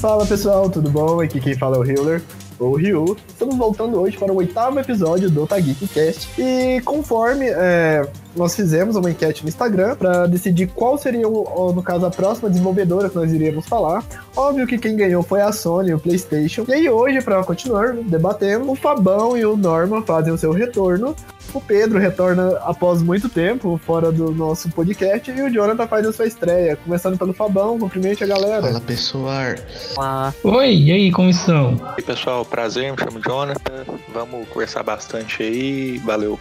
[0.00, 1.20] Fala pessoal, tudo bom?
[1.20, 2.22] Aqui quem fala é o Healer
[2.56, 3.16] ou Ryu.
[3.26, 9.10] Estamos voltando hoje para o oitavo episódio do Cast E conforme é, nós fizemos uma
[9.10, 13.32] enquete no Instagram para decidir qual seria, o, no caso, a próxima desenvolvedora que nós
[13.32, 14.04] iríamos falar.
[14.36, 16.64] Óbvio que quem ganhou foi a Sony e o PlayStation.
[16.68, 21.16] E aí hoje, para continuar debatendo, o Fabão e o Norma fazem o seu retorno.
[21.52, 26.12] O Pedro retorna após muito tempo fora do nosso podcast e o Jonathan faz a
[26.12, 26.76] sua estreia.
[26.76, 28.62] Começando pelo Fabão, cumprimente a galera.
[28.62, 29.54] Fala pessoal.
[29.96, 30.34] Olá.
[30.44, 31.74] Oi, e aí, como estão?
[31.74, 33.84] E aí pessoal, prazer, me chamo Jonathan.
[34.12, 35.98] Vamos conversar bastante aí.
[35.98, 36.38] Valeu.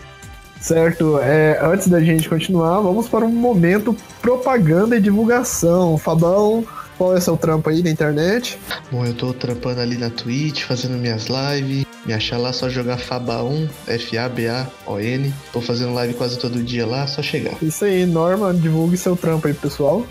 [0.60, 5.98] Certo, é, antes da gente continuar, vamos para um momento propaganda e divulgação.
[5.98, 6.66] Fabão,
[6.98, 8.58] qual é o seu trampo aí na internet?
[8.92, 11.86] Bom, eu tô trampando ali na Twitch, fazendo minhas lives.
[12.06, 15.34] Me achar lá só jogar Faba1, F-A-B-A-O-N.
[15.54, 17.56] Tô fazendo live quase todo dia lá, só chegar.
[17.62, 20.06] Isso aí, Norma, divulgue seu trampo aí, pessoal.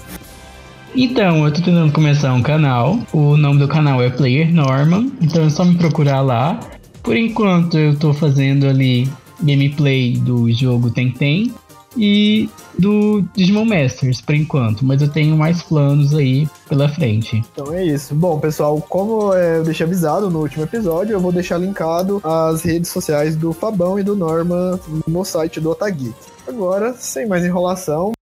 [0.94, 2.98] Então, eu tô tentando começar um canal.
[3.12, 6.60] O nome do canal é Player Norman, então é só me procurar lá.
[7.02, 9.08] Por enquanto, eu tô fazendo ali
[9.42, 11.52] gameplay do jogo Tem Tem
[11.96, 17.42] e do Digimon Masters, por enquanto, mas eu tenho mais planos aí pela frente.
[17.52, 18.14] Então é isso.
[18.14, 22.90] Bom, pessoal, como eu deixei avisado no último episódio, eu vou deixar linkado as redes
[22.90, 26.14] sociais do Fabão e do Norma no site do Otagui.
[26.46, 28.12] Agora, sem mais enrolação,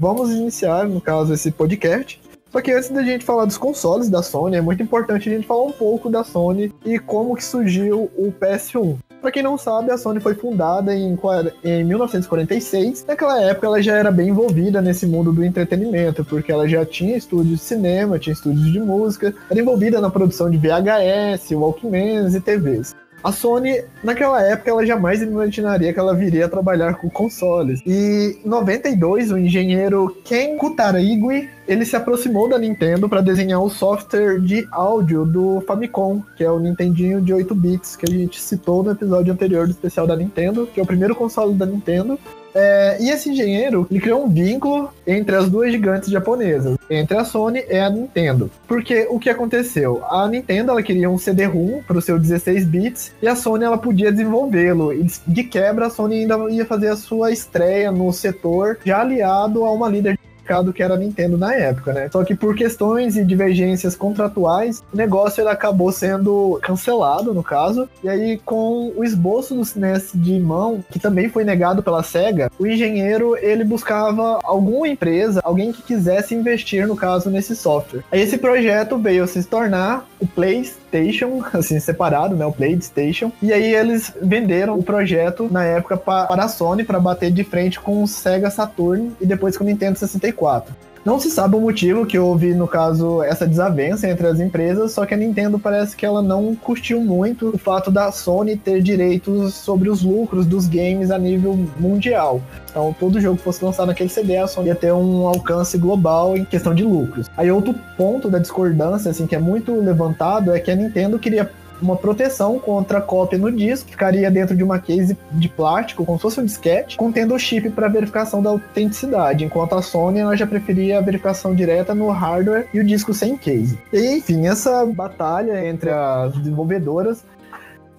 [0.00, 2.18] vamos iniciar, no caso, esse podcast.
[2.50, 5.46] Só que antes da gente falar dos consoles da Sony, é muito importante a gente
[5.46, 8.96] falar um pouco da Sony e como que surgiu o PS1.
[9.20, 11.16] Para quem não sabe, a Sony foi fundada em,
[11.62, 13.04] em 1946.
[13.06, 17.16] Naquela época, ela já era bem envolvida nesse mundo do entretenimento, porque ela já tinha
[17.16, 22.40] estúdios de cinema, tinha estúdios de música, era envolvida na produção de VHS, Walkmans e
[22.40, 22.96] TVs.
[23.22, 27.80] A Sony, naquela época, ela jamais imaginaria que ela viria a trabalhar com consoles.
[27.86, 33.70] E em 92, o engenheiro Ken Kutarigui, ele se aproximou da Nintendo para desenhar o
[33.70, 38.42] software de áudio do Famicom, que é o Nintendinho de 8 bits que a gente
[38.42, 42.18] citou no episódio anterior do especial da Nintendo, que é o primeiro console da Nintendo.
[42.52, 47.24] É, e esse engenheiro ele criou um vínculo entre as duas gigantes japonesas, entre a
[47.24, 48.50] Sony e a Nintendo.
[48.66, 50.02] Porque o que aconteceu?
[50.10, 53.78] A Nintendo ela queria um CD-ROM para o seu 16 bits e a Sony ela
[53.78, 54.90] podia desenvolvê-lo.
[55.26, 59.70] De quebra a Sony ainda ia fazer a sua estreia no setor já aliado a
[59.70, 60.18] uma líder
[60.50, 62.08] mercado que era a Nintendo na época, né?
[62.10, 67.88] Só que por questões e divergências contratuais, o negócio acabou sendo cancelado, no caso.
[68.02, 72.50] E aí, com o esboço do SNES de mão, que também foi negado pela SEGA,
[72.58, 78.02] o engenheiro ele buscava alguma empresa, alguém que quisesse investir, no caso, nesse software.
[78.10, 82.44] Aí esse projeto veio se tornar o PlayStation, assim, separado, né?
[82.44, 83.32] O PlayStation.
[83.42, 87.80] E aí eles venderam o projeto na época para a Sony para bater de frente
[87.80, 90.74] com o Sega Saturn e depois com o Nintendo 64.
[91.00, 91.04] 4.
[91.04, 95.06] Não se sabe o motivo que houve, no caso, essa desavença entre as empresas, só
[95.06, 99.54] que a Nintendo parece que ela não curtiu muito o fato da Sony ter direitos
[99.54, 102.40] sobre os lucros dos games a nível mundial.
[102.70, 106.36] Então, todo jogo que fosse lançado naquele CD, a Sony ia ter um alcance global
[106.36, 107.28] em questão de lucros.
[107.36, 111.50] Aí, outro ponto da discordância, assim, que é muito levantado, é que a Nintendo queria
[111.82, 116.22] uma proteção contra cópia no disco, ficaria dentro de uma case de plástico, como se
[116.22, 120.46] fosse um disquete, contendo o chip para verificação da autenticidade, enquanto a Sony ela já
[120.46, 123.78] preferia a verificação direta no hardware e o disco sem case.
[123.92, 127.24] E enfim, essa batalha entre as desenvolvedoras,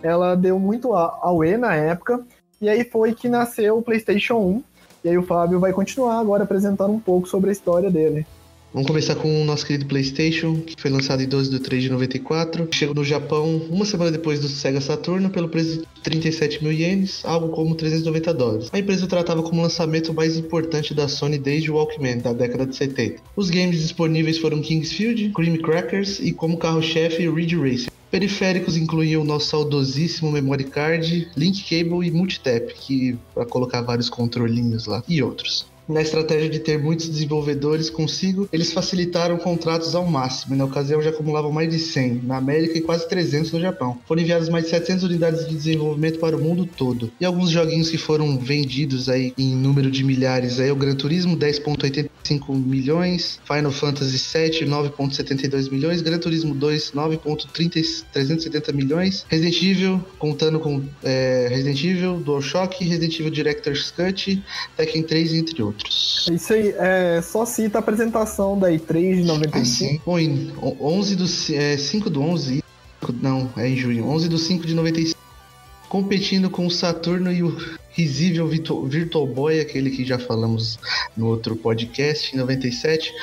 [0.04, 2.22] ela deu muito ao E na época,
[2.60, 4.64] e aí foi que nasceu o PlayStation 1.
[5.04, 8.26] E aí o Fábio vai continuar agora apresentando um pouco sobre a história dele.
[8.74, 11.90] Vamos começar com o nosso querido PlayStation, que foi lançado em 12 de 3 de
[11.90, 12.70] 94.
[12.72, 17.20] Chegou no Japão uma semana depois do Sega Saturno pelo preço de 37 mil ienes,
[17.26, 18.70] algo como 390 dólares.
[18.72, 22.66] A empresa tratava como o lançamento mais importante da Sony desde o Walkman, da década
[22.66, 23.22] de 70.
[23.36, 27.92] Os games disponíveis foram Kingsfield, Cream Crackers e como carro-chefe Ridge Racer.
[28.10, 34.10] Periféricos incluíam o nosso saudosíssimo memory card, link cable e multitap, que para colocar vários
[34.10, 35.70] controlinhos lá e outros.
[35.88, 40.56] Na estratégia de ter muitos desenvolvedores consigo, eles facilitaram contratos ao máximo.
[40.56, 43.98] Na ocasião já acumulavam mais de 100 na América e quase 300 no Japão.
[44.08, 47.12] Foram enviadas mais de 700 unidades de desenvolvimento para o mundo todo.
[47.20, 51.36] E alguns joguinhos que foram vendidos aí em número de milhares aí, o Gran Turismo
[51.36, 60.04] 10.85 5 milhões, Final Fantasy VII 9.72 milhões, Gran Turismo 2 9.370 milhões, Resident Evil
[60.20, 64.44] contando com é, Resident Evil, DualShock, Resident Evil Director's Cut,
[64.78, 66.30] Tekken 3 entre outros.
[66.32, 69.58] Isso aí, é, só cita a apresentação da E3 de 95.
[69.58, 70.02] Ah, sim.
[70.06, 71.26] Bom, em 11 do,
[71.56, 72.64] é, 5 do 11,
[73.22, 75.21] não, é em junho, 11 do 5 de 95,
[75.92, 77.54] competindo com o Saturno e o
[77.90, 80.80] risível Virtual, Virtual Boy, aquele que já falamos
[81.18, 83.14] no outro podcast, em 97,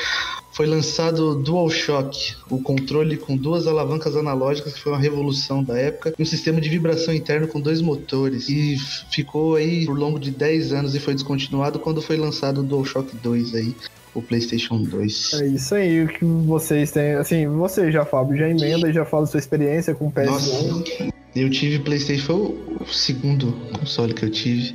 [0.52, 5.78] foi lançado o DualShock, o controle com duas alavancas analógicas, que foi uma revolução da
[5.78, 8.50] época, e um sistema de vibração interno com dois motores.
[8.50, 8.76] E
[9.10, 13.16] ficou aí por longo de 10 anos e foi descontinuado quando foi lançado o DualShock
[13.16, 13.74] 2 aí,
[14.14, 15.40] o PlayStation 2.
[15.40, 17.14] É isso aí, o que vocês têm.
[17.14, 20.26] Assim, você já, Fábio, já emenda e já fala sua experiência com o PS1.
[20.26, 22.36] Nossa, eu tive PlayStation, foi
[22.80, 24.74] o segundo console que eu tive.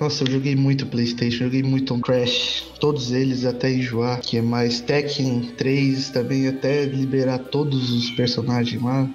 [0.00, 4.80] Nossa, eu joguei muito PlayStation, joguei muito Crash, todos eles até enjoar, que é mais
[4.80, 9.08] Tekken 3 também, até liberar todos os personagens lá.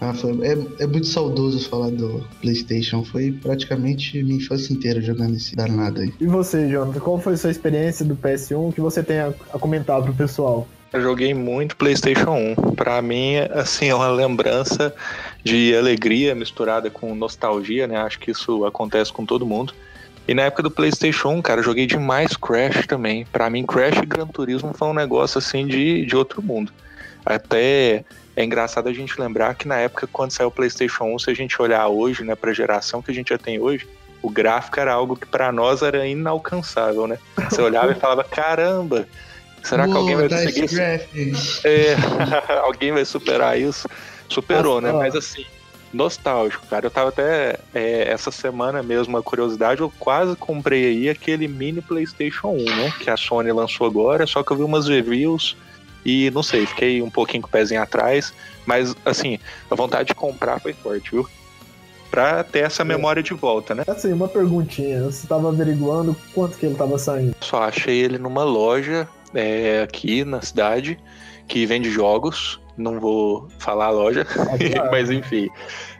[0.00, 3.02] Ah, foi, é, é muito saudoso falar do PlayStation.
[3.04, 6.12] Foi praticamente minha infância inteira jogando esse danado aí.
[6.20, 9.58] E você, Jonathan, qual foi a sua experiência do PS1 que você tem a, a
[9.58, 10.66] comentar pro pessoal?
[10.92, 12.74] Eu joguei muito PlayStation 1.
[12.74, 14.94] Pra mim, assim, é uma lembrança
[15.46, 17.96] de alegria misturada com nostalgia, né?
[17.98, 19.72] Acho que isso acontece com todo mundo.
[20.26, 23.24] E na época do PlayStation 1, cara, eu joguei demais Crash também.
[23.26, 26.72] Pra mim, Crash e Gran Turismo foi um negócio assim de, de outro mundo.
[27.24, 28.04] Até
[28.34, 31.34] é engraçado a gente lembrar que na época, quando saiu o PlayStation 1, se a
[31.34, 33.86] gente olhar hoje, né, pra geração que a gente já tem hoje,
[34.20, 37.18] o gráfico era algo que para nós era inalcançável, né?
[37.48, 39.06] Você olhava e falava, caramba,
[39.62, 40.80] será que alguém vai conseguir?
[41.64, 41.94] É,
[42.66, 43.88] alguém vai superar isso?
[44.28, 44.92] Superou, né?
[44.92, 45.44] Mas assim,
[45.92, 46.86] nostálgico, cara.
[46.86, 51.80] Eu tava até é, essa semana mesmo, uma curiosidade, eu quase comprei aí aquele mini
[51.80, 52.92] PlayStation 1, né?
[53.00, 55.56] Que a Sony lançou agora, só que eu vi umas reviews
[56.04, 58.32] e não sei, fiquei um pouquinho com o pezinho atrás,
[58.64, 61.28] mas assim, a vontade de comprar foi forte, viu?
[62.10, 63.82] Pra ter essa memória de volta, né?
[63.88, 65.02] Assim, uma perguntinha.
[65.02, 67.34] Você tava averiguando quanto que ele tava saindo?
[67.40, 70.96] Só achei ele numa loja é, aqui na cidade
[71.48, 72.60] que vende jogos.
[72.76, 74.50] Não vou falar a loja, claro.
[74.92, 75.48] mas enfim.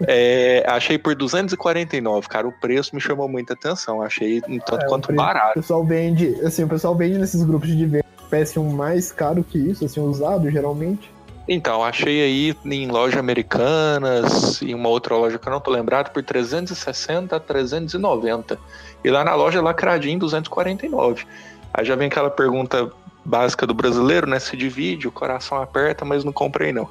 [0.07, 2.47] É, achei por 249, cara.
[2.47, 4.03] O preço me chamou muita atenção.
[4.03, 5.55] Achei um tanto É, quanto preço- O barato.
[5.55, 9.85] pessoal vende, assim, o pessoal vende nesses grupos de venda PS1 mais caro que isso,
[9.85, 11.11] assim, usado geralmente.
[11.49, 16.13] Então, achei aí em loja americanas, em uma outra loja que eu não tô lembrado,
[16.13, 18.59] por 360 a 390.
[19.05, 21.25] E lá na loja lacradinho 249.
[21.73, 22.91] Aí já vem aquela pergunta
[23.27, 24.39] básica do brasileiro, né?
[24.39, 26.89] Se divide, o coração aperta, mas não comprei não.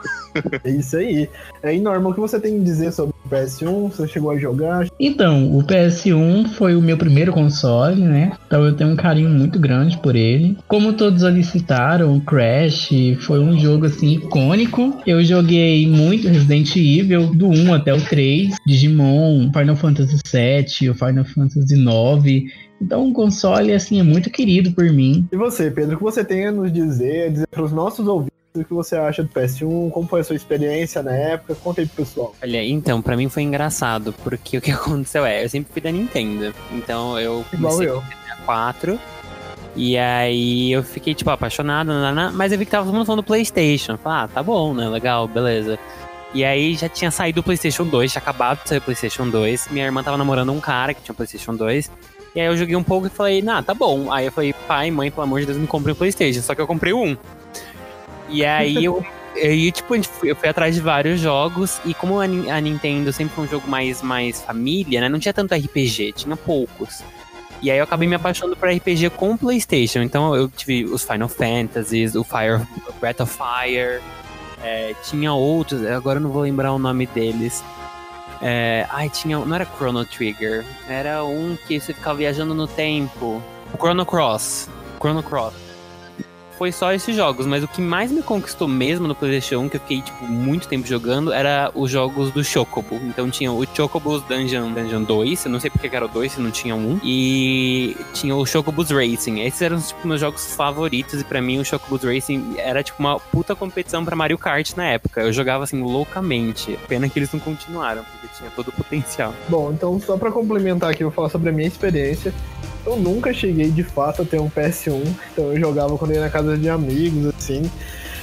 [0.64, 1.30] É isso aí.
[1.64, 4.88] É normal o que você tem que dizer sobre o PS1, você chegou a jogar.
[5.00, 8.34] Então, o PS1 foi o meu primeiro console, né?
[8.46, 10.58] Então eu tenho um carinho muito grande por ele.
[10.68, 12.90] Como todos ali citaram, o Crash
[13.22, 15.02] foi um jogo assim icônico.
[15.06, 20.96] Eu joguei muito Resident Evil, do 1 até o 3, Digimon, Final Fantasy VII, o
[20.96, 22.65] Final Fantasy IX.
[22.82, 25.28] Então o console assim é muito querido por mim.
[25.32, 28.08] E você, Pedro, o que você tem a nos dizer, a dizer para os nossos
[28.08, 31.56] ouvintes o que você acha do PS1, como foi a sua experiência na época?
[31.56, 32.34] Conta aí pro pessoal.
[32.42, 35.92] Olha, então, pra mim foi engraçado, porque o que aconteceu é, eu sempre fui da
[35.92, 36.54] Nintendo.
[36.72, 38.02] Então eu Igual comecei eu.
[38.02, 39.00] com o 64.
[39.76, 41.92] E aí eu fiquei, tipo, apaixonado,
[42.34, 43.98] mas eu vi que tava todo mundo falando do Playstation.
[43.98, 44.88] Falei, ah, tá bom, né?
[44.88, 45.78] Legal, beleza.
[46.34, 49.68] E aí já tinha saído o Playstation 2, tinha acabado de sair o Playstation 2.
[49.72, 51.92] Minha irmã tava namorando um cara que tinha o Playstation 2.
[52.36, 54.12] E aí eu joguei um pouco e falei, nah, tá bom.
[54.12, 56.42] Aí eu falei, pai, mãe, pelo amor de Deus, me compre um Playstation.
[56.42, 57.16] Só que eu comprei um.
[58.28, 59.04] E aí eu
[59.36, 62.28] e, tipo, eu fui atrás de vários jogos, e como a
[62.62, 65.10] Nintendo sempre foi um jogo mais, mais família, né?
[65.10, 67.04] Não tinha tanto RPG, tinha poucos.
[67.62, 70.02] E aí eu acabei me apaixonando por RPG com o Playstation.
[70.02, 72.66] Então eu tive os Final Fantasies, o Fire,
[73.00, 74.02] Breath of Fire,
[74.64, 77.64] é, tinha outros, agora eu não vou lembrar o nome deles.
[78.42, 79.38] É, ai, tinha.
[79.38, 83.42] Não era Chrono Trigger, era um que você ficava viajando no tempo.
[83.74, 84.70] O Chrono Cross.
[85.00, 85.66] Chrono Cross
[86.58, 89.78] foi só esses jogos, mas o que mais me conquistou mesmo no PlayStation 1, que
[89.78, 92.96] eu fiquei, tipo, muito tempo jogando, era os jogos do Chocobo.
[93.04, 96.32] Então tinha o Chocobo's Dungeon, Dungeon 2, eu não sei porque que era o 2
[96.34, 99.42] se não tinha um, e tinha o Chocobo's Racing.
[99.42, 103.20] Esses eram, tipo, meus jogos favoritos, e pra mim o Chocobo's Racing era, tipo, uma
[103.20, 105.22] puta competição pra Mario Kart na época.
[105.22, 106.78] Eu jogava, assim, loucamente.
[106.88, 109.34] Pena que eles não continuaram, porque tinha todo o potencial.
[109.50, 112.34] Bom, então só pra complementar aqui, eu vou falar sobre a minha experiência.
[112.86, 115.02] Eu nunca cheguei de fato a ter um PS1,
[115.34, 117.70] então eu jogava quando ia na casa de amigos, assim.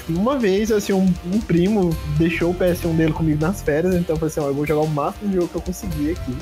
[0.08, 4.18] Uma vez, assim, um, um primo deixou o PS1 dele comigo nas férias, então eu
[4.18, 6.36] falei assim, ó, eu vou jogar o máximo de jogo que eu conseguir aqui.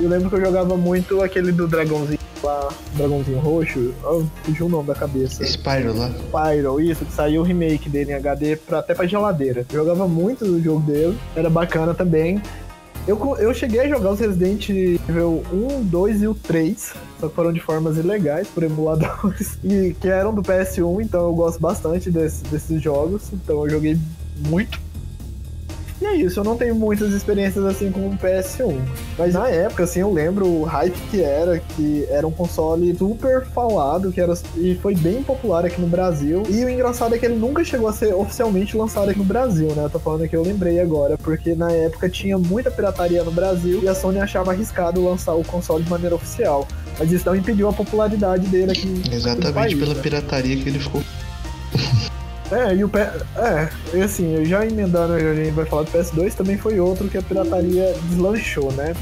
[0.00, 4.68] Eu lembro que eu jogava muito aquele do dragãozinho lá, dragãozinho roxo, oh, fugiu o
[4.68, 5.44] nome da cabeça.
[5.44, 6.10] Spyro lá.
[6.10, 9.64] Spyro, isso, que saiu o remake dele em HD pra, até pra geladeira.
[9.72, 12.40] Eu jogava muito o jogo dele, era bacana também.
[13.06, 17.34] Eu, eu cheguei a jogar os Resident Evil 1, 2 e o 3, só que
[17.36, 22.10] foram de formas ilegais por emuladores, e que eram do PS1, então eu gosto bastante
[22.10, 23.96] desse, desses jogos, então eu joguei
[24.48, 24.80] muito
[26.00, 28.78] e é isso, eu não tenho muitas experiências assim com o PS1.
[29.18, 33.46] Mas na época, assim, eu lembro o hype que era, que era um console super
[33.46, 36.42] falado, que era e foi bem popular aqui no Brasil.
[36.50, 39.68] E o engraçado é que ele nunca chegou a ser oficialmente lançado aqui no Brasil,
[39.74, 39.84] né?
[39.84, 43.80] Eu tô falando que eu lembrei agora, porque na época tinha muita pirataria no Brasil
[43.82, 46.68] e a Sony achava arriscado lançar o console de maneira oficial.
[46.98, 49.02] Mas isso não impediu a popularidade dele aqui.
[49.10, 50.02] Exatamente país, pela né?
[50.02, 51.02] pirataria que ele ficou.
[52.50, 52.98] É, e o P...
[52.98, 57.22] É, assim, já emendando, a gente vai falar do PS2, também foi outro que a
[57.22, 58.94] pirataria deslanchou, né?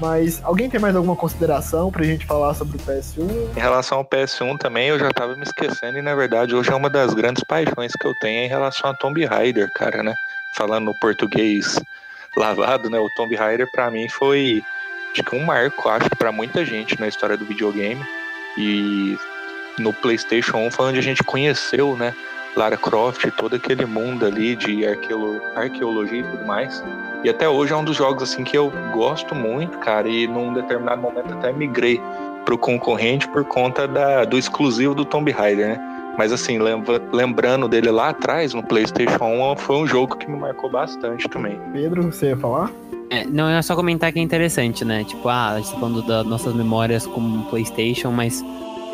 [0.00, 3.54] Mas alguém tem mais alguma consideração pra gente falar sobre o PS1?
[3.54, 6.74] Em relação ao PS1 também, eu já tava me esquecendo e na verdade hoje é
[6.74, 10.14] uma das grandes paixões que eu tenho em relação a Tomb Raider, cara, né?
[10.56, 11.78] Falando no português
[12.34, 12.98] lavado, né?
[12.98, 14.62] O Tomb Raider pra mim foi
[15.14, 18.02] de que um marco, acho pra muita gente na história do videogame.
[18.56, 19.18] E
[19.78, 22.14] no PlayStation 1 foi onde a gente conheceu, né?
[22.56, 26.82] Lara Croft, todo aquele mundo ali de arqueolo, arqueologia e tudo mais.
[27.24, 30.52] E até hoje é um dos jogos assim que eu gosto muito, cara, e num
[30.52, 32.00] determinado momento até migrei
[32.44, 36.14] pro concorrente por conta da, do exclusivo do Tomb Raider, né?
[36.18, 40.36] Mas assim, lembra, lembrando dele lá atrás, no PlayStation 1, foi um jogo que me
[40.36, 41.58] marcou bastante também.
[41.72, 42.70] Pedro, você ia falar?
[43.10, 45.04] É, não, é só comentar que é interessante, né?
[45.04, 48.44] Tipo, ah, a gente tá falando das nossas memórias como PlayStation, mas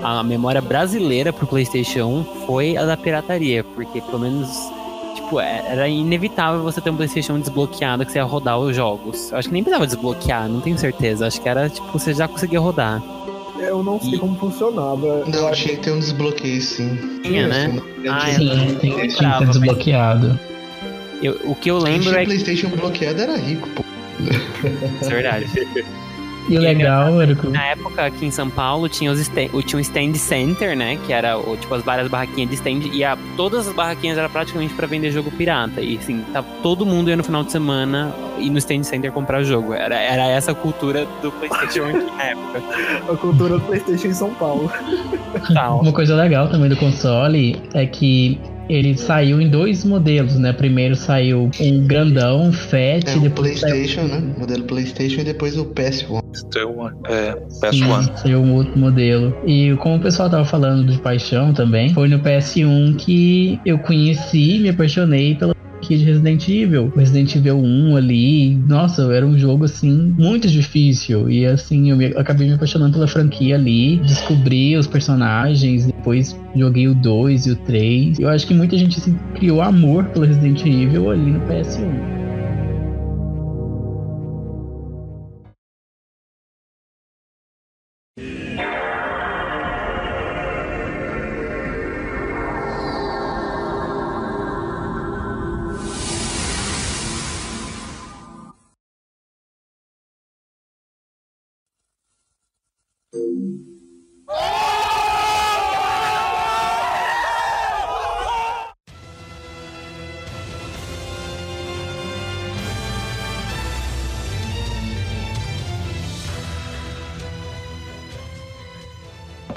[0.02, 4.48] a memória brasileira pro PlayStation 1 foi a da pirataria, porque pelo menos
[5.14, 9.30] tipo, é, era inevitável você ter um PlayStation desbloqueado que você ia rodar os jogos.
[9.30, 11.26] Eu acho que nem precisava desbloquear, não tenho certeza.
[11.26, 13.02] Acho que era tipo, você já conseguia rodar.
[13.58, 14.18] Eu não sei e...
[14.18, 15.24] como funcionava.
[15.26, 17.20] Não, tinha que ter um desbloqueio sim.
[17.22, 17.82] Tinha, né?
[18.08, 20.38] Ah, sim, tinha, tinha que ter desbloqueado.
[21.22, 22.22] Eu, o que eu lembro Quem é que.
[22.22, 23.84] O PlayStation bloqueado era rico, pô.
[25.00, 25.46] Isso é verdade.
[26.48, 27.46] E o legal era que...
[27.48, 30.98] Na época, aqui em São Paulo, tinha, os stand, tinha um stand center, né?
[31.06, 32.90] Que era o, tipo as várias barraquinhas de stand.
[32.92, 35.80] E a, todas as barraquinhas eram praticamente para vender jogo pirata.
[35.80, 39.42] E assim, tava todo mundo ia no final de semana ir no stand center comprar
[39.42, 39.74] jogo.
[39.74, 41.86] Era, era essa a cultura do PlayStation
[42.16, 42.62] na época.
[43.12, 44.70] A cultura do PlayStation em São Paulo.
[45.80, 50.52] Uma coisa legal também do console é que ele saiu em dois modelos, né?
[50.52, 54.20] Primeiro saiu um grandão, fat, é, depois PlayStation, saiu...
[54.20, 54.34] né?
[54.38, 56.20] Modelo PlayStation e depois o PS1.
[57.08, 57.72] É, PS1.
[57.72, 59.36] Sim, saiu um outro modelo.
[59.46, 64.58] E como o pessoal tava falando de paixão também, foi no PS1 que eu conheci,
[64.58, 65.55] me apaixonei pela
[65.88, 66.92] de Resident Evil.
[66.96, 71.30] Resident Evil 1 ali, nossa, era um jogo assim muito difícil.
[71.30, 76.88] E assim, eu me, acabei me apaixonando pela franquia ali, descobri os personagens, depois joguei
[76.88, 78.18] o 2 e o 3.
[78.18, 82.15] Eu acho que muita gente assim, criou amor pelo Resident Evil ali no PS1.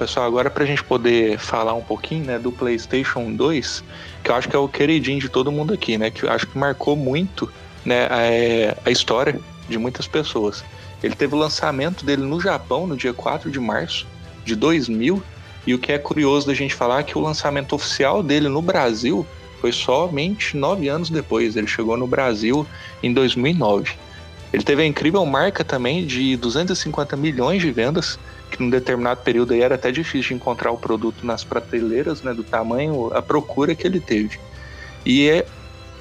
[0.10, 3.84] Pessoal, agora para a gente poder falar um pouquinho né, do PlayStation 2,
[4.24, 6.10] que eu acho que é o queridinho de todo mundo aqui, né?
[6.10, 7.48] Que eu acho que marcou muito
[7.86, 9.40] né, a, é, a história
[9.70, 10.64] de muitas pessoas.
[11.04, 14.08] Ele teve o lançamento dele no Japão no dia 4 de março
[14.44, 15.22] de 2000,
[15.68, 18.64] e o que é curioso da gente falar é que o lançamento oficial dele no
[18.64, 19.24] Brasil
[19.62, 21.56] foi somente nove anos depois.
[21.56, 22.66] Ele chegou no Brasil
[23.04, 23.92] em 2009.
[24.52, 28.18] Ele teve a incrível marca também de 250 milhões de vendas
[28.50, 32.34] que num determinado período aí era até difícil de encontrar o produto nas prateleiras, né,
[32.34, 34.40] do tamanho, a procura que ele teve.
[35.06, 35.46] E é,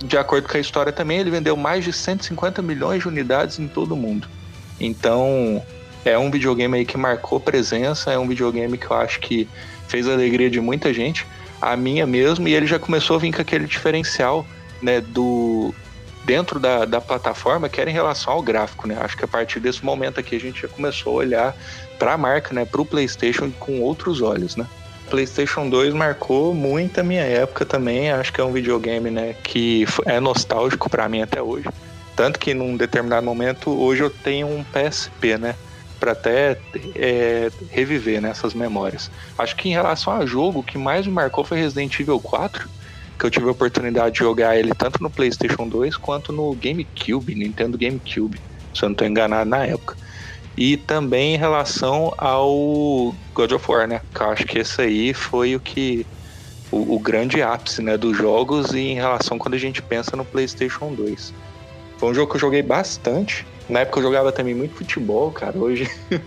[0.05, 3.69] de acordo com a história também, ele vendeu mais de 150 milhões de unidades em
[3.69, 4.29] todo o mundo.
[4.81, 5.63] Então,
[6.05, 9.49] é um videogame aí que marcou presença, é um videogame que eu acho que
[9.89, 11.27] fez a alegria de muita gente,
[11.61, 14.47] a minha mesmo, e ele já começou a vir com aquele diferencial,
[14.81, 15.75] né, do
[16.29, 18.99] dentro da, da plataforma, que era em relação ao gráfico, né?
[19.01, 21.57] Acho que a partir desse momento aqui a gente já começou a olhar
[21.99, 24.67] para a marca, né, para o PlayStation com outros olhos, né?
[25.09, 28.13] PlayStation 2 marcou muito a minha época também.
[28.13, 31.67] Acho que é um videogame, né, que é nostálgico para mim até hoje.
[32.15, 35.55] Tanto que num determinado momento, hoje eu tenho um PSP, né?
[35.99, 36.57] para até
[36.95, 39.11] é, reviver nessas né, memórias.
[39.37, 42.69] Acho que em relação a jogo, o que mais me marcou foi Resident Evil 4,
[43.19, 47.35] que eu tive a oportunidade de jogar ele tanto no PlayStation 2 quanto no GameCube,
[47.35, 48.41] Nintendo GameCube,
[48.73, 49.97] se eu não estou enganado na época.
[50.57, 54.01] E também em relação ao God of War, né?
[54.15, 56.07] Que eu acho que esse aí foi o que.
[56.71, 60.25] O, o grande ápice né, dos jogos e em relação quando a gente pensa no
[60.25, 61.33] PlayStation 2.
[61.97, 63.47] Foi um jogo que eu joguei bastante.
[63.71, 65.57] Na época eu jogava também muito futebol, cara.
[65.57, 65.91] Hoje,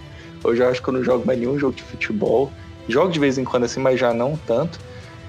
[0.44, 2.52] hoje eu acho que eu não jogo mais nenhum jogo de futebol.
[2.90, 4.80] Jogo de vez em quando assim, mas já não tanto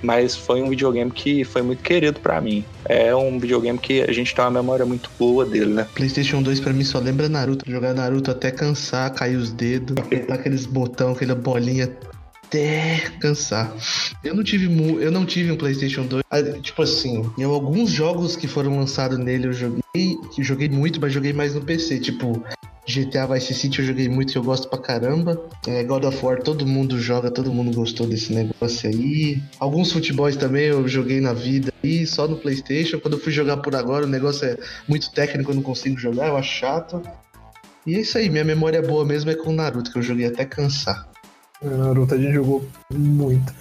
[0.02, 2.64] mas foi um videogame que foi muito querido para mim.
[2.85, 5.87] É um videogame que a gente tem uma memória muito boa dele, né?
[5.94, 10.35] PlayStation 2 para mim só lembra Naruto, jogar Naruto até cansar, cair os dedos, apertar
[10.35, 11.90] aqueles botão, aquela bolinha
[12.52, 13.75] até cansar.
[14.23, 14.66] Eu não tive
[15.00, 16.23] eu não tive um PlayStation 2.
[16.30, 21.12] Ah, tipo assim, em alguns jogos que foram lançados nele eu joguei, joguei muito, mas
[21.12, 22.42] joguei mais no PC, tipo
[22.87, 25.41] GTA Vice City eu joguei muito, que eu gosto pra caramba.
[25.67, 29.41] É, God of War todo mundo joga, todo mundo gostou desse negócio aí.
[29.61, 32.99] Alguns futebols também eu joguei na vida e só no Playstation.
[32.99, 34.59] Quando eu fui jogar por agora, o negócio é
[34.89, 37.03] muito técnico, eu não consigo jogar, eu acho chato.
[37.87, 40.27] E é isso aí, minha memória boa mesmo é com o Naruto, que eu joguei
[40.27, 41.09] até cansar.
[41.62, 43.53] Naruto a gente jogou muito.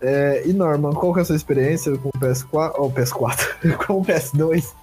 [0.00, 2.72] É, e Norman, qual que é a sua experiência com o PS4?
[2.76, 4.74] Ou oh, PS4, com o PS2?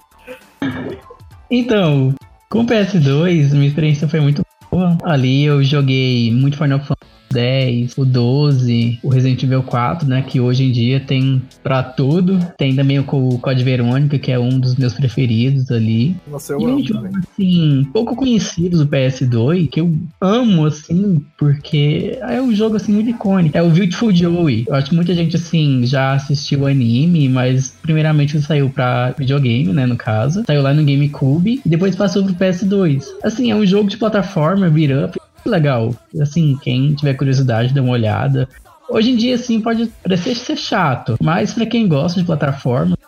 [1.50, 2.14] Então,
[2.50, 4.98] com o PS2, minha experiência foi muito boa.
[5.04, 10.22] Ali eu joguei muito Final Fantasy 10, o 12, o Resident Evil 4, né?
[10.22, 12.38] Que hoje em dia tem pra tudo.
[12.56, 16.16] Tem também o Code Verônica, que é um dos meus preferidos ali.
[16.30, 21.24] Nossa, eu e amo um jogo, assim, pouco conhecido do PS2, que eu amo, assim,
[21.38, 23.56] porque é um jogo, assim, muito icônico.
[23.56, 24.64] É o Beautiful Joey.
[24.66, 29.72] Eu acho que muita gente, assim, já assistiu o anime, mas primeiramente saiu pra videogame,
[29.72, 30.42] né, no caso.
[30.46, 33.04] Saiu lá no GameCube e depois passou pro PS2.
[33.22, 35.94] Assim, é um jogo de plataforma, beat up, legal.
[36.20, 38.48] Assim, quem tiver curiosidade, dê uma olhada.
[38.88, 42.98] Hoje em dia, assim, pode parecer ser chato, mas para quem gosta de plataforma,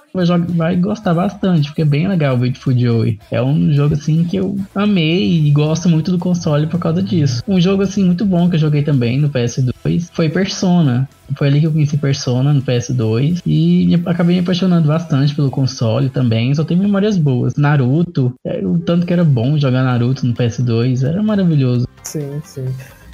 [0.49, 3.19] vai gostar bastante, porque é bem legal o Beautiful Joey.
[3.31, 7.43] É um jogo, assim, que eu amei e gosto muito do console por causa disso.
[7.47, 9.73] Um jogo, assim, muito bom que eu joguei também no PS2
[10.13, 11.09] foi Persona.
[11.37, 16.11] Foi ali que eu conheci Persona no PS2 e acabei me apaixonando bastante pelo console
[16.11, 16.55] também.
[16.55, 17.55] Só tenho memórias boas.
[17.57, 21.87] Naruto, é, o tanto que era bom jogar Naruto no PS2, era maravilhoso.
[22.03, 22.67] Sim, sim.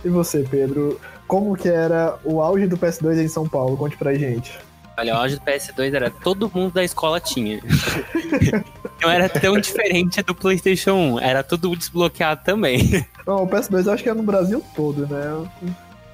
[0.04, 0.98] E você, Pedro?
[1.26, 3.76] Como que era o auge do PS2 em São Paulo?
[3.76, 4.58] Conte pra gente.
[4.98, 7.60] Olha, o auge do PS2 era todo mundo da escola tinha.
[9.00, 13.06] Não era tão diferente do PlayStation 1, era tudo desbloqueado também.
[13.24, 15.48] Não, o PS2 eu acho que é no Brasil todo, né?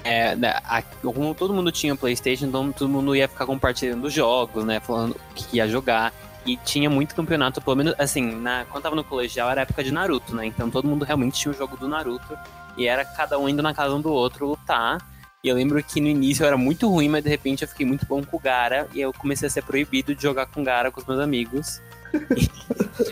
[0.04, 0.60] É, né,
[1.02, 4.80] como todo mundo tinha PlayStation, então todo mundo ia ficar compartilhando os jogos, né?
[4.80, 6.12] Falando que ia jogar.
[6.44, 9.90] E tinha muito campeonato, pelo menos, assim, na, quando tava no colegial era época de
[9.90, 10.44] Naruto, né?
[10.44, 12.36] Então todo mundo realmente tinha o jogo do Naruto.
[12.76, 14.98] E era cada um indo na casa um do outro lutar.
[15.44, 17.84] E eu lembro que no início eu era muito ruim, mas de repente eu fiquei
[17.84, 18.88] muito bom com o Gara.
[18.94, 21.82] E eu comecei a ser proibido de jogar com o Gara com os meus amigos.
[22.14, 22.48] eles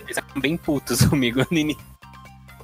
[0.06, 1.84] ficaram bem putos comigo no início.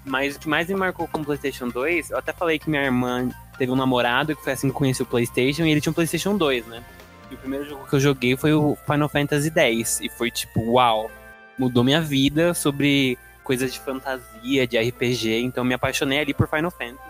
[0.06, 2.82] Mas o que mais me marcou com o PlayStation 2, eu até falei que minha
[2.82, 3.28] irmã
[3.58, 6.34] teve um namorado que foi assim que conheceu o PlayStation e ele tinha um PlayStation
[6.34, 6.82] 2, né?
[7.30, 10.00] E o primeiro jogo que eu joguei foi o Final Fantasy X.
[10.00, 11.10] E foi tipo, uau!
[11.58, 16.70] Mudou minha vida sobre coisas de fantasia, de RPG, então me apaixonei ali por Final
[16.70, 17.07] Fantasy.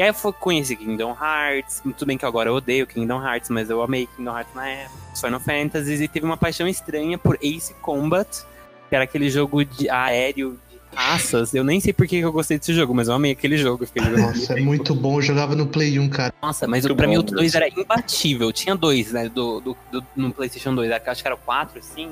[0.00, 3.50] E aí eu fui, conheci Kingdom Hearts, tudo bem que agora eu odeio Kingdom Hearts,
[3.50, 7.36] mas eu amei Kingdom Hearts na época, Final Fantasy, e teve uma paixão estranha por
[7.42, 8.26] Ace Combat,
[8.88, 11.52] que era aquele jogo de aéreo de caças.
[11.52, 13.86] Eu nem sei por que eu gostei desse jogo, mas eu amei aquele jogo.
[14.16, 16.32] Nossa, é muito bom, eu jogava no Play 1, cara.
[16.40, 18.50] Nossa, mas muito pra mim o 2 era imbatível.
[18.54, 22.10] Tinha dois, né, do, do, do, no PlayStation 2, acho que era 4, 5.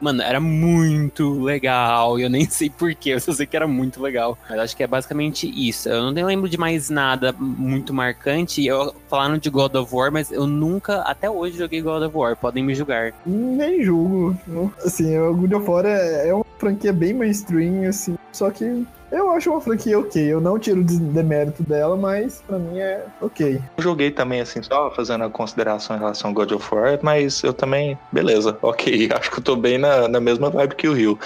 [0.00, 2.18] Mano, era muito legal.
[2.18, 4.38] Eu nem sei porquê, eu só sei que era muito legal.
[4.48, 5.88] Mas acho que é basicamente isso.
[5.88, 8.64] Eu não lembro de mais nada muito marcante.
[8.64, 12.36] Eu falando de God of War, mas eu nunca, até hoje, joguei God of War.
[12.36, 13.12] Podem me julgar.
[13.26, 14.36] Nem julgo.
[14.84, 18.16] Assim, o God of War é, é uma franquia bem mainstream, assim.
[18.32, 20.22] Só que eu acho uma franquia ok.
[20.22, 23.60] Eu não tiro o demérito dela, mas pra mim é ok.
[23.76, 27.42] Eu joguei também, assim, só fazendo a consideração em relação ao God of War, mas
[27.42, 29.08] eu também, beleza, ok.
[29.12, 31.18] Acho que eu tô bem na, na mesma vibe que o Rio.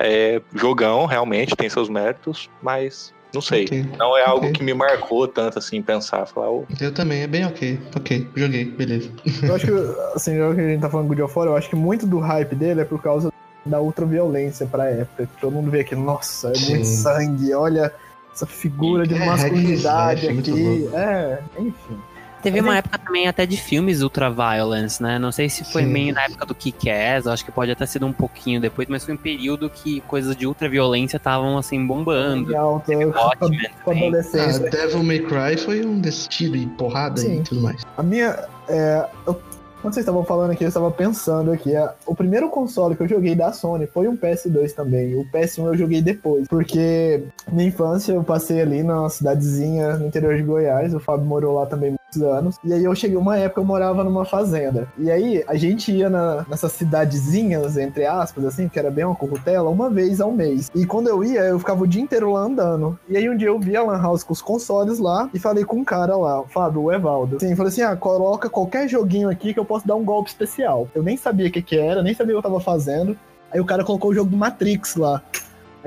[0.00, 3.64] É, jogão, realmente, tem seus méritos, mas não sei.
[3.64, 3.86] Okay.
[3.98, 4.52] Não é algo okay.
[4.52, 6.50] que me marcou tanto assim, pensar, falar.
[6.50, 6.64] Oh.
[6.80, 7.78] Eu também, é bem ok.
[7.96, 9.10] Ok, joguei, beleza.
[9.42, 9.72] Eu acho que,
[10.14, 12.06] assim, já que a gente tá falando do God of War, eu acho que muito
[12.06, 13.30] do hype dele é por causa
[13.64, 15.28] da ultraviolência pra época.
[15.40, 16.70] Todo mundo vê aqui, nossa, é Sim.
[16.70, 17.92] muito sangue, olha
[18.32, 20.88] essa figura de é, masculinidade é, aqui.
[20.94, 21.98] É, enfim.
[22.40, 25.18] Teve uma é- época também até de filmes Ultra Violence, né?
[25.18, 25.88] Não sei se foi Sim.
[25.88, 29.14] meio na época do Kick-Ass, acho que pode até sido um pouquinho depois, mas foi
[29.14, 32.56] um período que coisas de ultra violência estavam assim bombando.
[32.56, 34.12] Alta, Teve Watchmen com a também.
[34.34, 34.70] Ah.
[34.70, 37.40] Devil May Cry foi um desse tiro e porrada Sim.
[37.40, 37.82] e tudo mais.
[37.96, 38.38] A minha.
[38.68, 39.42] É, eu-
[39.88, 41.74] quando vocês estavam falando aqui, eu estava pensando aqui.
[41.74, 45.14] é, o primeiro console que eu joguei da Sony foi um PS2 também.
[45.14, 46.46] O PS1 eu joguei depois.
[46.46, 50.92] Porque na infância eu passei ali na cidadezinha no interior de Goiás.
[50.92, 52.56] O Fábio morou lá também anos.
[52.64, 54.88] E aí eu cheguei uma época eu morava numa fazenda.
[54.98, 59.14] E aí a gente ia na, nessas cidadezinhas, entre aspas, assim, que era bem uma
[59.14, 60.70] currutela, uma vez ao mês.
[60.74, 62.98] E quando eu ia, eu ficava o dia inteiro lá andando.
[63.08, 65.64] E aí um dia eu vi a Lan House com os consoles lá e falei
[65.64, 67.38] com um cara lá, o Fábio, o Evaldo.
[67.40, 70.88] Sim, falei assim: ah, coloca qualquer joguinho aqui que eu posso dar um golpe especial.
[70.94, 73.16] Eu nem sabia o que, que era, nem sabia o que eu tava fazendo.
[73.50, 75.22] Aí o cara colocou o jogo do Matrix lá.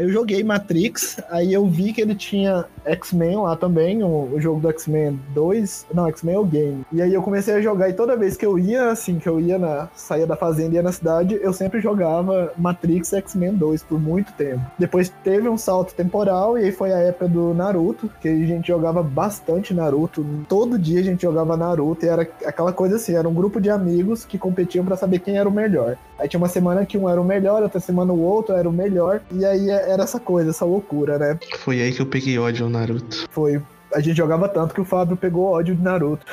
[0.01, 4.67] Eu joguei Matrix, aí eu vi que ele tinha X-Men lá também, o, jogo do
[4.69, 5.85] X-Men 2.
[5.93, 6.83] Não, X-Men é o game.
[6.91, 9.39] E aí eu comecei a jogar e toda vez que eu ia, assim, que eu
[9.39, 9.89] ia na.
[9.95, 14.01] saía da fazenda e ia na cidade, eu sempre jogava Matrix e X-Men 2 por
[14.01, 14.61] muito tempo.
[14.79, 18.69] Depois teve um salto temporal e aí foi a época do Naruto, que a gente
[18.69, 20.25] jogava bastante Naruto.
[20.49, 23.69] Todo dia a gente jogava Naruto e era aquela coisa assim, era um grupo de
[23.69, 25.95] amigos que competiam pra saber quem era o melhor.
[26.17, 28.71] Aí tinha uma semana que um era o melhor, outra semana o outro era o
[28.71, 29.21] melhor.
[29.31, 31.39] E aí era essa coisa, essa loucura, né?
[31.59, 33.27] Foi aí que eu peguei ódio ao Naruto.
[33.31, 33.61] Foi.
[33.93, 36.25] A gente jogava tanto que o Fábio pegou ódio de Naruto.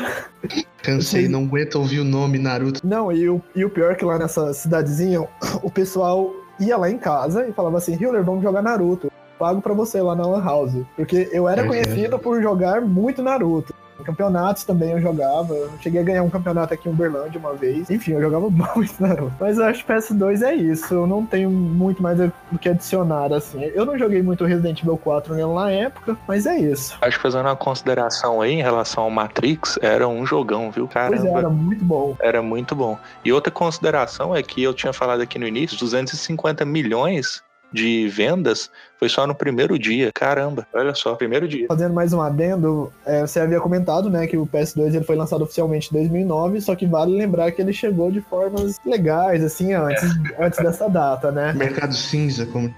[0.82, 2.80] Cansei, não aguento ouvir o nome Naruto.
[2.86, 5.20] Não, e o, e o pior é que lá nessa cidadezinha,
[5.62, 9.10] o pessoal ia lá em casa e falava assim: Hiller, vamos jogar Naruto.
[9.38, 10.74] Pago pra você lá na Lan House.
[10.96, 13.72] Porque eu era É conhecido por jogar muito Naruto.
[13.98, 15.54] Em campeonatos também eu jogava.
[15.54, 17.90] Eu cheguei a ganhar um campeonato aqui em Uberlândia uma vez.
[17.90, 19.32] Enfim, eu jogava muito Naruto.
[19.40, 20.94] Mas eu acho que PS2 é isso.
[20.94, 23.62] Eu não tenho muito mais do que adicionar, assim.
[23.74, 26.96] Eu não joguei muito Resident Evil 4 nele na época, mas é isso.
[27.00, 30.88] Acho que fazendo uma consideração aí em relação ao Matrix, era um jogão, viu?
[30.88, 31.38] Pois é, Caramba.
[31.38, 32.16] era muito bom.
[32.20, 32.98] Era muito bom.
[33.24, 38.70] E outra consideração é que eu tinha falado aqui no início, 250 milhões de vendas
[38.98, 40.10] foi só no primeiro dia.
[40.12, 41.66] Caramba, olha só, primeiro dia.
[41.68, 45.42] Fazendo mais um adendo, é, você havia comentado, né, que o PS2 ele foi lançado
[45.42, 50.04] oficialmente em 2009, só que vale lembrar que ele chegou de formas legais, assim, antes,
[50.38, 51.52] antes dessa data, né?
[51.52, 52.72] Mercado cinza, como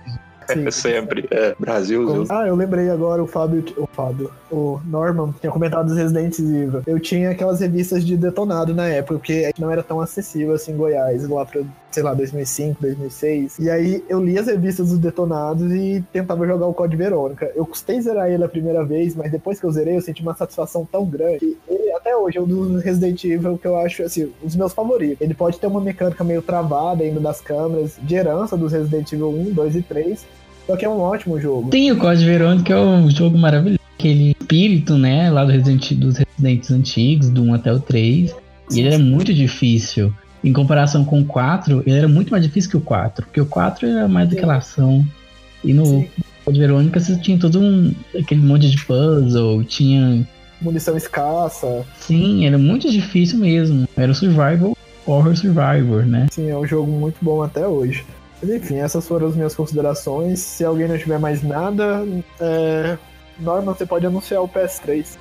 [0.55, 0.71] Sim.
[0.71, 1.29] Sempre.
[1.31, 2.27] É, Brasil, viu?
[2.29, 6.83] Ah, eu lembrei agora o Fábio, o Fábio, o Norman tinha comentado dos Resident Evil.
[6.87, 10.77] Eu tinha aquelas revistas de detonado na época, porque não era tão acessível assim em
[10.77, 13.59] Goiás, lá pra, sei lá, 2005, 2006.
[13.59, 17.51] E aí eu li as revistas dos detonados e tentava jogar o Code Verônica.
[17.55, 20.35] Eu custei zerar ele a primeira vez, mas depois que eu zerei, eu senti uma
[20.35, 21.57] satisfação tão grande.
[21.69, 24.73] Ele, até hoje, é um dos Resident Evil que eu acho, assim, um dos meus
[24.73, 25.21] favoritos.
[25.21, 29.31] Ele pode ter uma mecânica meio travada ainda das câmeras, de herança dos Resident Evil
[29.31, 30.27] 1, 2 e 3.
[30.67, 31.71] Só que é um ótimo jogo.
[31.71, 33.81] Tem o Code Verônica, é um jogo maravilhoso.
[33.99, 38.35] Aquele espírito, né, lá do Resident, dos Residentes antigos, do 1 até o 3.
[38.71, 40.15] E ele era muito difícil.
[40.43, 43.27] Em comparação com o 4, ele era muito mais difícil que o 4.
[43.27, 44.35] Porque o 4 era mais Sim.
[44.35, 45.07] daquela ação.
[45.63, 46.09] E no Sim.
[46.45, 47.95] Code Verônica você tinha todo um.
[48.19, 50.27] aquele monte de puzzle, tinha.
[50.61, 51.85] Munição escassa.
[51.99, 53.89] Sim, era muito difícil mesmo.
[53.97, 54.77] Era o Survival,
[55.07, 56.27] Horror Survivor, né?
[56.31, 58.05] Sim, é um jogo muito bom até hoje.
[58.43, 60.39] Mas enfim, essas foram as minhas considerações.
[60.41, 62.07] Se alguém não tiver mais nada,
[62.41, 62.99] é...
[63.39, 65.17] Norman, você pode anunciar o PS3.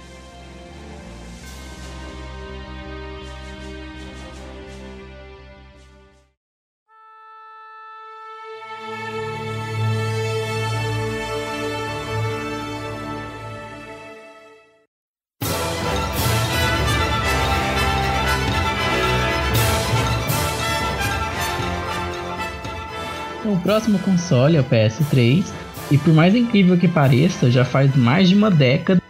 [23.59, 25.45] Próximo console é o PS3,
[25.91, 29.01] e por mais incrível que pareça, já faz mais de uma década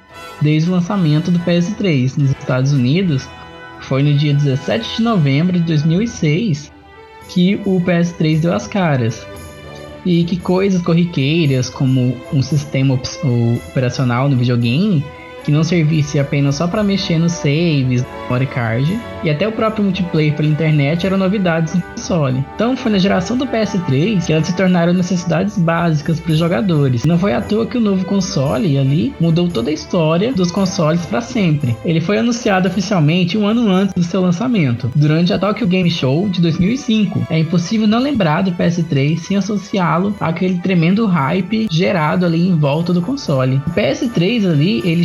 [0.42, 3.28] desde o lançamento do PS3 nos Estados Unidos.
[3.82, 6.72] Foi no dia 17 de novembro de 2006
[7.30, 9.26] que o PS3 deu as caras.
[10.06, 12.98] E que coisas corriqueiras, como um sistema
[13.68, 15.04] operacional no videogame,
[15.44, 19.84] que não servisse apenas só para mexer nos saves, memory card, e até o próprio
[19.84, 22.44] multiplayer pela internet eram novidades no console.
[22.56, 27.04] Então foi na geração do PS3 que elas se tornaram necessidades básicas para os jogadores.
[27.06, 31.06] Não foi à toa que o novo console ali mudou toda a história dos consoles
[31.06, 31.76] para sempre.
[31.84, 36.30] Ele foi anunciado oficialmente um ano antes do seu lançamento, durante a Tokyo Game Show
[36.30, 37.28] de 2005.
[37.30, 42.94] É impossível não lembrar do PS3 sem associá-lo àquele tremendo hype gerado ali em volta
[42.94, 43.62] do console.
[43.68, 45.04] O PS3 ali, ele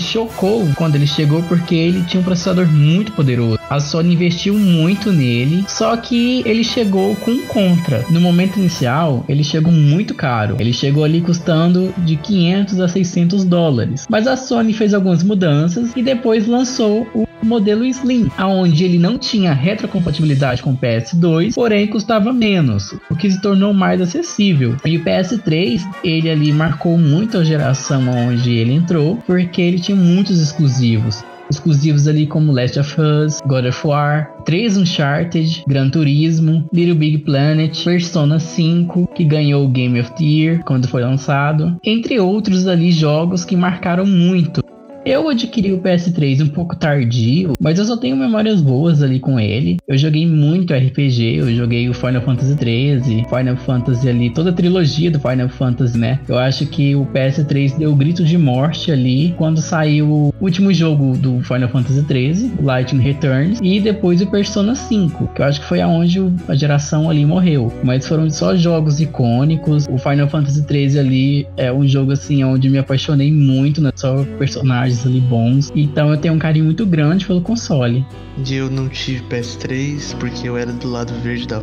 [0.74, 3.58] quando ele chegou porque ele tinha um processador muito poderoso.
[3.74, 8.04] A Sony investiu muito nele, só que ele chegou com contra.
[8.08, 10.56] No momento inicial, ele chegou muito caro.
[10.60, 14.06] Ele chegou ali custando de 500 a 600 dólares.
[14.08, 19.18] Mas a Sony fez algumas mudanças e depois lançou o modelo Slim, aonde ele não
[19.18, 24.76] tinha retrocompatibilidade com o PS2, porém custava menos, o que se tornou mais acessível.
[24.84, 29.96] E o PS3, ele ali marcou muito a geração onde ele entrou, porque ele tinha
[29.96, 36.64] muitos exclusivos exclusivos ali como Last of Us, God of War, 3 Uncharted, Gran Turismo,
[36.72, 41.76] Little Big Planet, Persona 5, que ganhou o Game of the Year quando foi lançado,
[41.84, 44.63] entre outros ali jogos que marcaram muito
[45.04, 49.38] eu adquiri o PS3 um pouco tardio, mas eu só tenho memórias boas ali com
[49.38, 49.76] ele.
[49.86, 54.52] Eu joguei muito RPG, eu joguei o Final Fantasy 13, Final Fantasy ali, toda a
[54.52, 56.18] trilogia do Final Fantasy, né?
[56.26, 60.72] Eu acho que o PS3 deu o grito de morte ali quando saiu o último
[60.72, 65.60] jogo do Final Fantasy 13, Lightning Returns, e depois o Persona 5, que eu acho
[65.60, 67.72] que foi aonde a geração ali morreu.
[67.82, 69.86] Mas foram só jogos icônicos.
[69.90, 73.90] O Final Fantasy 13 ali é um jogo assim onde me apaixonei muito, né?
[73.94, 75.72] Só personagens personagens ali bons.
[75.74, 78.04] Então eu tenho um carinho muito grande pelo console.
[78.46, 81.62] E eu não tive PS3 porque eu era do lado verde da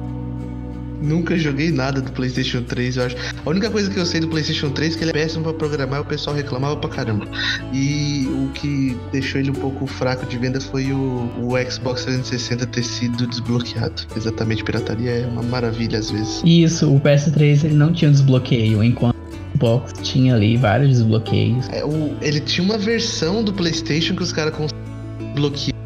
[1.02, 3.16] Nunca joguei nada do PlayStation 3, eu acho.
[3.44, 5.54] A única coisa que eu sei do PlayStation 3 é que ele é péssimo pra
[5.54, 7.28] programar e o pessoal reclamava pra caramba.
[7.74, 12.68] E o que deixou ele um pouco fraco de venda foi o, o Xbox 360
[12.68, 14.04] ter sido desbloqueado.
[14.16, 16.44] Exatamente, pirataria é uma maravilha às vezes.
[16.46, 19.21] Isso, o PS3 ele não tinha desbloqueio, enquanto
[19.62, 21.70] Xbox tinha ali vários desbloqueios.
[21.70, 25.80] É, o, ele tinha uma versão do PlayStation que os caras conseguiam bloquear.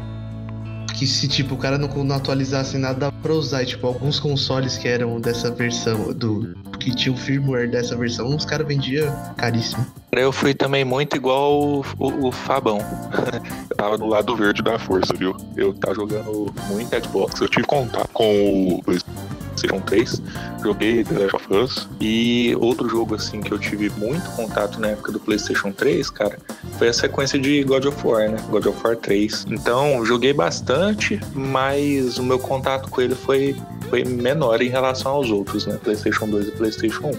[0.94, 3.62] Que se tipo o cara não, não atualizasse nada dava pra usar.
[3.62, 8.34] E, tipo, alguns consoles que eram dessa versão, do que tinha o firmware dessa versão,
[8.34, 9.86] os caras vendiam caríssimo.
[10.12, 12.78] Eu fui também muito igual o, o, o Fabão.
[13.68, 15.36] eu tava do lado verde da força, viu?
[15.54, 17.38] Eu tava jogando muito Xbox.
[17.42, 18.92] Eu tive contato com o
[19.56, 20.22] PlayStation 3,
[20.62, 21.88] joguei The Last of Us.
[22.00, 26.38] E outro jogo assim que eu tive muito contato na época do PlayStation 3, cara,
[26.78, 28.36] foi a sequência de God of War, né?
[28.50, 29.46] God of War 3.
[29.50, 33.56] Então, joguei bastante, mas o meu contato com ele foi
[33.88, 35.78] foi menor em relação aos outros, né?
[35.82, 37.12] PlayStation 2 e PlayStation 1.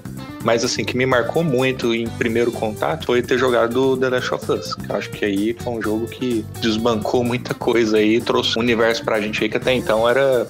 [0.44, 4.52] Mas assim, que me marcou muito em primeiro contato foi ter jogado The Last of
[4.52, 4.76] Us.
[4.88, 9.04] Eu acho que aí foi um jogo que desbancou muita coisa aí, trouxe um universo
[9.04, 10.46] pra gente aí que até então era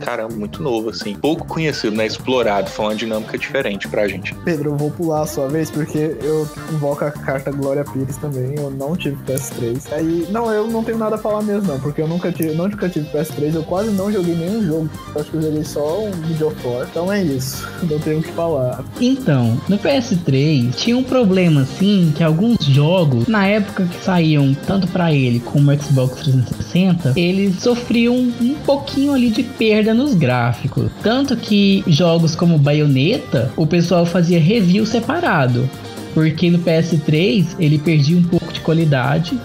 [0.00, 1.14] caramba, muito novo, assim.
[1.14, 2.06] Pouco conhecido, né?
[2.06, 2.70] Explorado.
[2.70, 4.34] Foi uma dinâmica diferente pra gente.
[4.44, 8.54] Pedro, eu vou pular a sua vez, porque eu invoco a carta Glória Pires também.
[8.56, 9.92] Eu não tive PS3.
[9.92, 12.88] Aí, não, eu não tenho nada a falar mesmo, não, porque eu nunca tive, nunca
[12.88, 13.54] tive PS3.
[13.54, 14.90] Eu quase não joguei nenhum jogo.
[15.14, 16.86] Eu acho que eu joguei só um Video of War.
[16.90, 17.68] Então é isso.
[17.90, 18.84] Não tenho o que falar.
[19.00, 24.86] Então, no PS3 tinha um problema, assim, que alguns jogos, na época que saíam tanto
[24.88, 30.90] para ele como o Xbox 360, eles sofriam um pouquinho ali de perda nos gráficos.
[31.02, 35.68] Tanto que jogos como Bayonetta, o pessoal fazia review separado.
[36.12, 39.38] Porque no PS3 ele perdia um pouco de qualidade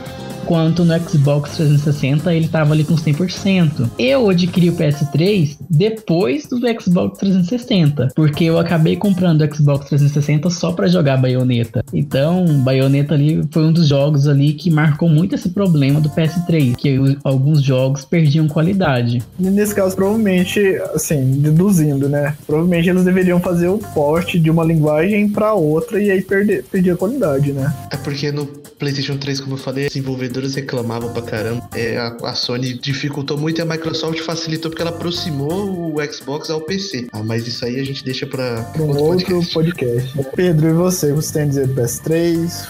[0.46, 3.90] quanto no Xbox 360 ele tava ali com 100%.
[3.98, 10.50] Eu adquiri o PS3 depois do Xbox 360, porque eu acabei comprando o Xbox 360
[10.50, 11.84] só para jogar Bayonetta.
[11.94, 16.76] Então, Bayonetta ali foi um dos jogos ali que marcou muito esse problema do PS3,
[16.76, 19.22] que alguns jogos perdiam qualidade.
[19.40, 20.60] Nesse caso, provavelmente,
[20.94, 22.36] assim, deduzindo, né?
[22.46, 26.92] Provavelmente eles deveriam fazer o porte de uma linguagem para outra e aí perder, perder
[26.92, 27.74] a qualidade, né?
[27.92, 31.68] É porque no PlayStation 3, como eu falei, desenvolvedores reclamavam pra caramba.
[31.74, 36.50] É, a, a, Sony dificultou muito e a Microsoft facilitou porque ela aproximou o Xbox
[36.50, 37.08] ao PC.
[37.14, 40.14] Ah, mas isso aí a gente deixa pra, pra um outro, outro podcast.
[40.14, 40.36] podcast.
[40.36, 41.14] Pedro, e você?
[41.14, 42.68] Você tem a dizer do PS3?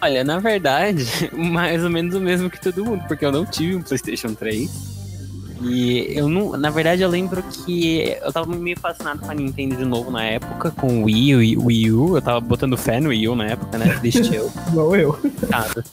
[0.00, 3.74] Olha, na verdade, mais ou menos o mesmo que todo mundo, porque eu não tive
[3.74, 4.97] um PlayStation 3.
[5.62, 6.56] E eu não.
[6.56, 10.24] Na verdade, eu lembro que eu tava meio fascinado com a Nintendo de novo na
[10.24, 12.16] época, com o Wii, o Wii U.
[12.16, 13.98] Eu tava botando fé no Wii U na época, né?
[14.00, 14.50] Deixa eu.
[14.70, 15.18] Igual eu.
[15.48, 15.84] Nada.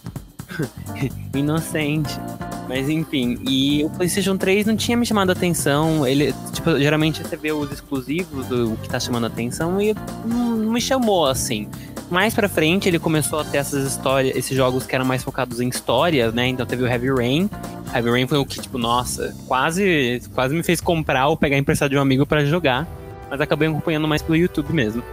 [1.34, 2.20] Inocente.
[2.68, 6.06] Mas enfim, e o PlayStation 3 não tinha me chamado a atenção.
[6.06, 9.94] Ele, tipo, geralmente você vê os exclusivos do que tá chamando a atenção e
[10.26, 11.68] não, não me chamou assim.
[12.10, 15.60] Mais pra frente ele começou a ter essas histórias, esses jogos que eram mais focados
[15.60, 16.48] em histórias, né?
[16.48, 17.50] Então teve o Heavy Rain.
[17.94, 21.92] Heavy Rain foi o que, tipo, nossa, quase, quase me fez comprar ou pegar emprestado
[21.92, 22.88] de um amigo para jogar.
[23.30, 25.04] Mas acabei acompanhando mais pelo YouTube mesmo.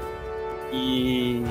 [0.73, 1.43] E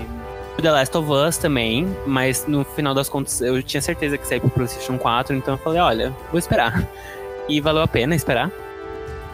[0.62, 4.42] The Last of Us também, mas no final das contas eu tinha certeza que saiu
[4.42, 6.88] pro PlayStation 4, então eu falei, olha, vou esperar.
[7.50, 8.52] E valeu a pena esperar.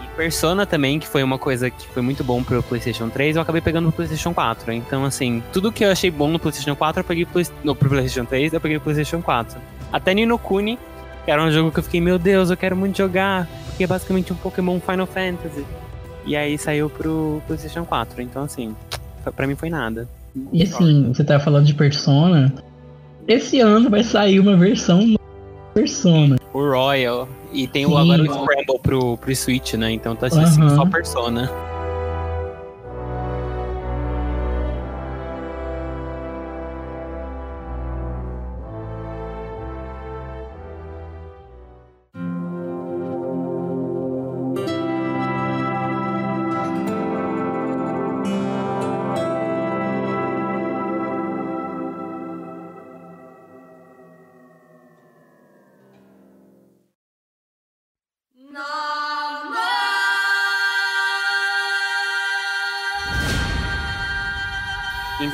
[0.04, 3.42] E Persona também, que foi uma coisa que foi muito bom pro PlayStation 3, eu
[3.42, 4.72] acabei pegando pro PlayStation 4.
[4.72, 7.90] Então, assim, tudo que eu achei bom no PlayStation 4, eu peguei pro, no, pro
[7.90, 9.60] PlayStation 3, eu peguei pro PlayStation 4.
[9.92, 10.80] Até Nino Kuni,
[11.28, 13.48] Era um jogo que eu fiquei, meu Deus, eu quero muito jogar.
[13.68, 15.66] Porque é basicamente um Pokémon Final Fantasy.
[16.26, 18.22] E aí saiu pro PlayStation 4.
[18.22, 18.76] Então, assim,
[19.36, 20.08] pra mim foi nada.
[20.52, 22.54] E assim, você tá falando de Persona.
[23.28, 25.16] Esse ano vai sair uma versão
[25.74, 26.38] Persona.
[26.54, 27.28] O Royal.
[27.54, 29.92] E tem o, agora o Scramble pro, pro Switch, né?
[29.92, 30.76] Então tá assim, uhum.
[30.76, 31.52] só Persona.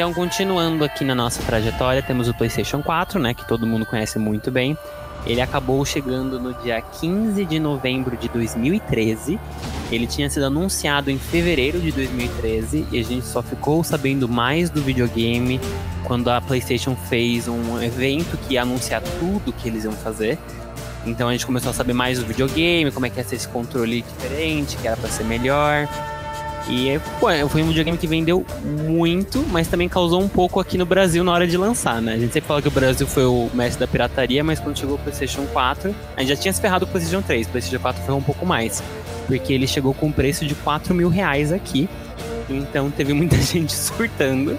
[0.03, 4.19] Então, continuando aqui na nossa trajetória, temos o PlayStation 4, né, que todo mundo conhece
[4.19, 4.77] muito bem.
[5.25, 9.39] Ele acabou chegando no dia 15 de novembro de 2013.
[9.89, 14.69] Ele tinha sido anunciado em fevereiro de 2013 e a gente só ficou sabendo mais
[14.69, 15.57] do videogame
[16.03, 20.37] quando a PlayStation fez um evento que ia anunciar tudo que eles iam fazer.
[21.05, 23.47] Então a gente começou a saber mais do videogame, como é que ia ser esse
[23.47, 25.87] controle diferente, que era para ser melhor.
[26.69, 28.45] E pô, foi um videogame que vendeu
[28.87, 32.13] muito, mas também causou um pouco aqui no Brasil na hora de lançar, né?
[32.13, 34.95] A gente sempre fala que o Brasil foi o mestre da pirataria, mas quando chegou
[34.95, 37.47] o PlayStation 4, a gente já tinha se ferrado com o PlayStation 3.
[37.47, 38.81] O PlayStation 4 foi um pouco mais,
[39.27, 41.89] porque ele chegou com um preço de 4 mil reais aqui.
[42.49, 44.57] Então teve muita gente surtando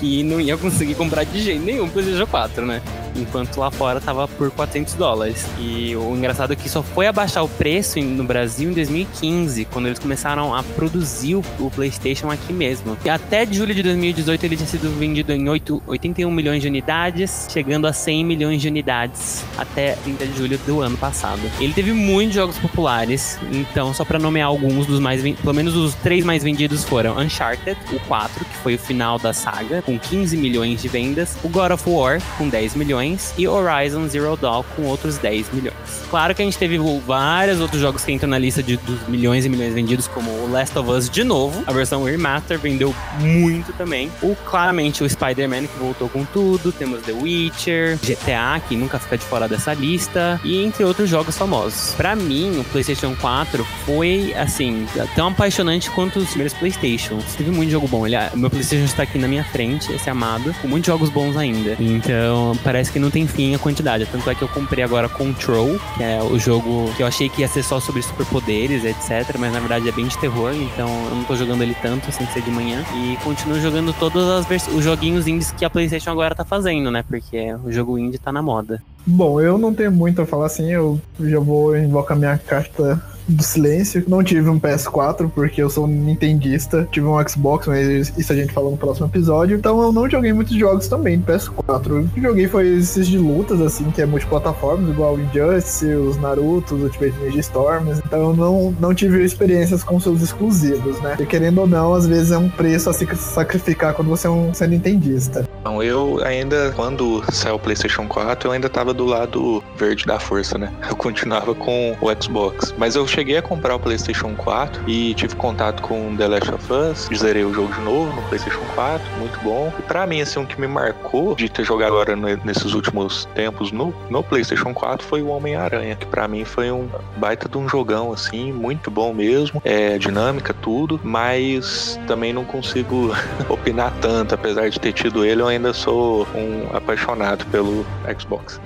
[0.00, 2.82] que não ia conseguir comprar de jeito nenhum o PlayStation 4, né?
[3.16, 5.46] enquanto lá fora tava por 400 dólares.
[5.58, 9.86] E o engraçado é que só foi abaixar o preço no Brasil em 2015, quando
[9.86, 12.96] eles começaram a produzir o PlayStation aqui mesmo.
[13.04, 17.48] E até julho de 2018 ele tinha sido vendido em 8, 81 milhões de unidades,
[17.50, 21.40] chegando a 100 milhões de unidades até 30 de julho do ano passado.
[21.60, 25.94] Ele teve muitos jogos populares, então só para nomear alguns dos mais, pelo menos os
[25.94, 30.36] três mais vendidos foram Uncharted, o 4, que foi o final da saga, com 15
[30.36, 34.82] milhões de vendas, o God of War com 10 milhões e Horizon Zero Dawn com
[34.84, 35.74] outros 10 milhões.
[36.08, 39.44] Claro que a gente teve vários outros jogos que entram na lista de, dos milhões
[39.44, 43.72] e milhões vendidos, como o Last of Us de novo, a versão Remaster vendeu muito
[43.72, 44.10] também.
[44.22, 49.18] O claramente o Spider-Man que voltou com tudo, temos The Witcher, GTA que nunca fica
[49.18, 51.94] de fora dessa lista e entre outros jogos famosos.
[51.94, 57.34] Para mim, o PlayStation 4 foi assim tão apaixonante quanto os primeiros PlayStations.
[57.34, 58.06] Teve muito jogo bom.
[58.06, 61.36] Ele, o meu PlayStation está aqui na minha frente, esse amado, com muitos jogos bons
[61.36, 61.76] ainda.
[61.78, 64.06] Então parece que não tem fim a quantidade.
[64.06, 67.40] Tanto é que eu comprei agora Control, que é o jogo que eu achei que
[67.42, 69.36] ia ser só sobre superpoderes, etc.
[69.38, 72.26] Mas na verdade é bem de terror, então eu não tô jogando ele tanto sem
[72.28, 72.84] ser de manhã.
[72.94, 77.04] E continuo jogando todos os joguinhos indies que a PlayStation agora tá fazendo, né?
[77.06, 78.82] Porque o jogo indie tá na moda.
[79.06, 83.42] Bom, eu não tenho muito a falar assim, eu já vou invocar minha carta do
[83.42, 84.04] silêncio.
[84.08, 86.88] Não tive um PS4 porque eu sou um nintendista.
[86.90, 89.56] Tive um Xbox, mas isso a gente fala no próximo episódio.
[89.56, 92.04] Então eu não joguei muitos jogos também no PS4.
[92.04, 96.16] O que joguei foi esses de lutas, assim, que é multiplataformas, igual o Injustice, os
[96.16, 98.00] Naruto, os Ultimate Ninja Storms.
[98.04, 101.16] Então eu não, não tive experiências com seus exclusivos, né?
[101.18, 104.30] E querendo ou não, às vezes é um preço a se sacrificar quando você é
[104.30, 105.48] um ser nintendista.
[105.60, 110.18] Então, eu ainda, quando saiu o PlayStation 4, eu ainda tava do lado verde da
[110.18, 110.72] força, né?
[110.90, 112.74] Eu continuava com o Xbox.
[112.76, 116.72] Mas eu cheguei a comprar o PlayStation 4 e tive contato com The Last of
[116.72, 117.08] Us.
[117.16, 119.72] Zerei o jogo de novo no PlayStation 4, muito bom.
[119.78, 123.70] E pra mim, assim, o que me marcou de ter jogado agora nesses últimos tempos
[123.70, 127.68] no, no PlayStation 4 foi o Homem-Aranha, que pra mim foi um baita de um
[127.68, 129.62] jogão, assim, muito bom mesmo.
[129.64, 133.14] É dinâmica, tudo, mas também não consigo
[133.48, 137.84] opinar tanto, apesar de ter tido ele, ainda sou um apaixonado pelo
[138.18, 138.60] Xbox.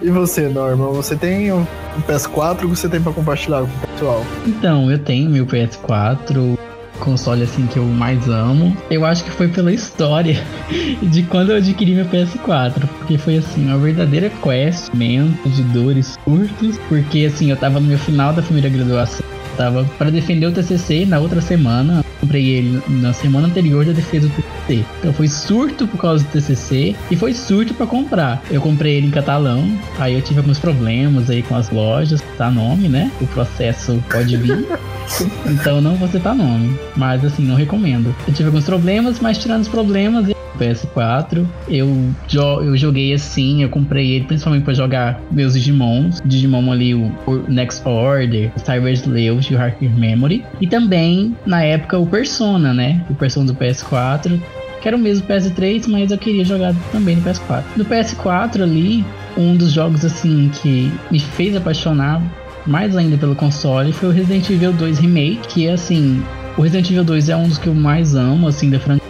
[0.00, 0.88] E você, Norma?
[0.88, 1.66] Você tem um
[2.06, 4.26] PS4 que você tem para compartilhar com o pessoal?
[4.46, 6.58] Então, eu tenho meu PS4
[7.00, 8.76] console assim que eu mais amo.
[8.90, 10.42] Eu acho que foi pela história
[11.02, 16.78] de quando eu adquiri meu PS4, porque foi assim, uma verdadeira quest, de dores, curtos,
[16.88, 19.24] porque assim, eu tava no meu final da primeira graduação
[19.60, 22.02] tava para defender o TCC na outra semana.
[22.20, 24.84] Comprei ele na semana anterior da defesa do TCC.
[24.98, 28.42] Então foi surto por causa do TCC e foi surto para comprar.
[28.50, 32.50] Eu comprei ele em catalão, aí eu tive alguns problemas aí com as lojas, tá
[32.50, 33.10] nome, né?
[33.20, 34.66] O processo pode vir.
[35.46, 38.14] então não vou citar nome, mas assim, não recomendo.
[38.26, 40.28] Eu tive alguns problemas, mas tirando os problemas,
[40.60, 41.46] PS4.
[41.68, 42.14] Eu,
[42.62, 46.20] eu joguei assim, eu comprei ele principalmente para jogar meus Digimons.
[46.24, 47.10] Digimon ali, o,
[47.48, 50.44] Next Order, Cyber Sleuth e o Hacker Memory.
[50.60, 53.04] E também, na época, o Persona, né?
[53.08, 54.40] O Persona do PS4
[54.80, 57.62] que era o mesmo PS3, mas eu queria jogar também no PS4.
[57.76, 59.04] No PS4 ali,
[59.36, 62.22] um dos jogos assim que me fez apaixonar
[62.66, 66.22] mais ainda pelo console foi o Resident Evil 2 Remake, que assim,
[66.56, 69.09] o Resident Evil 2 é um dos que eu mais amo assim da franquia.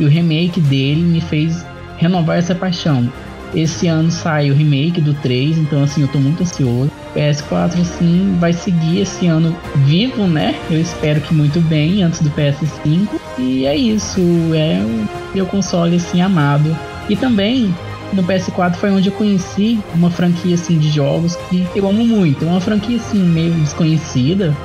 [0.00, 1.64] E o remake dele me fez
[1.98, 3.12] renovar essa paixão.
[3.54, 6.90] Esse ano sai o remake do 3, então assim, eu tô muito ansioso.
[7.14, 10.54] PS4 assim vai seguir esse ano vivo, né?
[10.70, 13.08] Eu espero que muito bem antes do PS5.
[13.38, 14.20] E é isso,
[14.54, 16.76] é o meu console assim amado.
[17.08, 17.74] E também
[18.12, 22.44] no PS4 foi onde eu conheci uma franquia assim de jogos que eu amo muito.
[22.44, 24.56] Uma franquia assim meio desconhecida,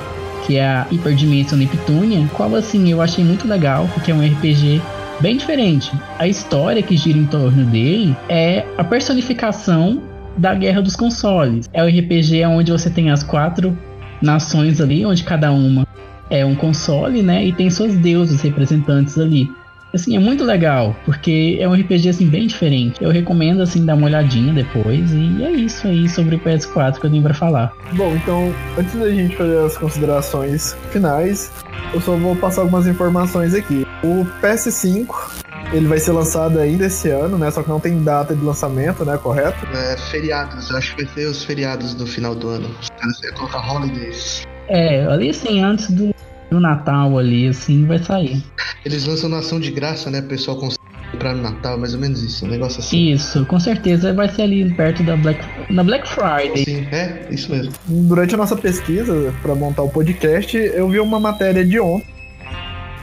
[0.46, 4.24] que é a Hyper Dimension Neptunia, qual assim eu achei muito legal, porque é um
[4.24, 4.80] RPG
[5.20, 5.90] bem diferente.
[6.18, 10.02] A história que gira em torno dele é a personificação
[10.36, 11.68] da Guerra dos Consoles.
[11.72, 13.76] É o RPG onde você tem as quatro
[14.20, 15.86] nações ali, onde cada uma
[16.28, 17.44] é um console, né?
[17.44, 19.48] E tem suas deuses representantes ali.
[19.96, 23.02] Assim, é muito legal, porque é um RPG assim bem diferente.
[23.02, 27.06] Eu recomendo assim dar uma olhadinha depois e é isso aí sobre o PS4 que
[27.06, 27.72] eu tenho para falar.
[27.94, 31.50] Bom, então, antes da gente fazer as considerações finais,
[31.94, 33.86] eu só vou passar algumas informações aqui.
[34.04, 37.50] O PS5 ele vai ser lançado ainda esse ano, né?
[37.50, 39.16] Só que não tem data de lançamento, né?
[39.16, 39.66] Correto?
[39.74, 42.70] É, feriados, eu acho que vai ser os feriados do final do ano.
[42.82, 44.46] Os caras vão colocar holidays.
[44.68, 46.14] É, ali assim, antes do,
[46.50, 48.42] do Natal ali, assim, vai sair.
[48.84, 50.20] Eles lançam nação de graça, né?
[50.20, 50.82] O pessoal consegue
[51.12, 53.10] comprar no Natal, mais ou menos isso, um negócio assim.
[53.10, 56.64] Isso, com certeza vai ser ali perto da Black, na Black Friday.
[56.64, 57.72] Sim, é, isso mesmo.
[57.86, 62.15] Durante a nossa pesquisa para montar o podcast, eu vi uma matéria de ontem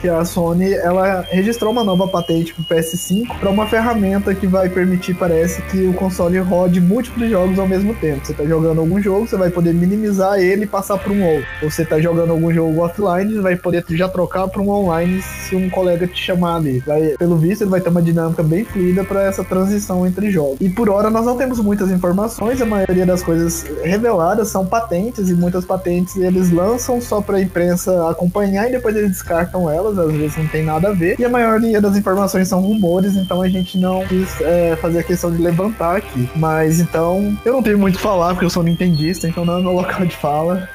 [0.04, 4.46] que a Sony ela registrou uma nova patente para o PS5 para uma ferramenta que
[4.46, 8.26] vai permitir, parece, que o console rode múltiplos jogos ao mesmo tempo.
[8.26, 11.46] Você está jogando algum jogo, você vai poder minimizar ele e passar para um outro.
[11.62, 15.56] Ou você está jogando algum jogo offline, vai poder já trocar para um online se
[15.56, 16.80] um colega te chamar ali.
[16.80, 20.58] Vai, pelo visto, ele vai ter uma dinâmica bem fluida para essa transição entre jogos.
[20.60, 25.30] E por hora nós não temos muitas informações, a maioria das coisas reveladas são patentes
[25.30, 29.93] e muitas patentes eles lançam só para a imprensa acompanhar e depois eles descartam elas
[29.98, 31.18] às vezes não tem nada a ver.
[31.18, 35.02] E a maioria das informações são rumores, então a gente não quis é, fazer a
[35.02, 36.28] questão de levantar aqui.
[36.36, 39.62] Mas então, eu não tenho muito o falar, porque eu sou nintendista, então não é
[39.62, 40.68] meu local de fala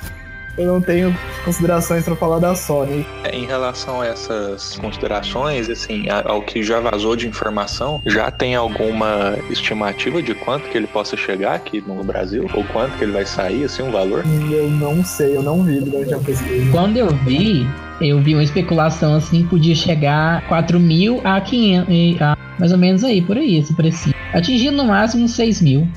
[0.57, 3.05] eu não tenho considerações para falar da Sony.
[3.23, 8.55] É, em relação a essas considerações, assim, ao que já vazou de informação, já tem
[8.55, 12.49] alguma estimativa de quanto que ele possa chegar aqui no Brasil?
[12.53, 14.23] Ou quanto que ele vai sair, assim, um valor?
[14.51, 16.71] Eu não sei, eu não vi durante a pesquisa.
[16.71, 17.67] Quando eu vi,
[18.01, 23.03] eu vi uma especulação assim, podia chegar 4 mil a 500, a mais ou menos
[23.03, 24.13] aí, por aí, esse preço.
[24.33, 25.87] Atingindo no máximo 6 mil.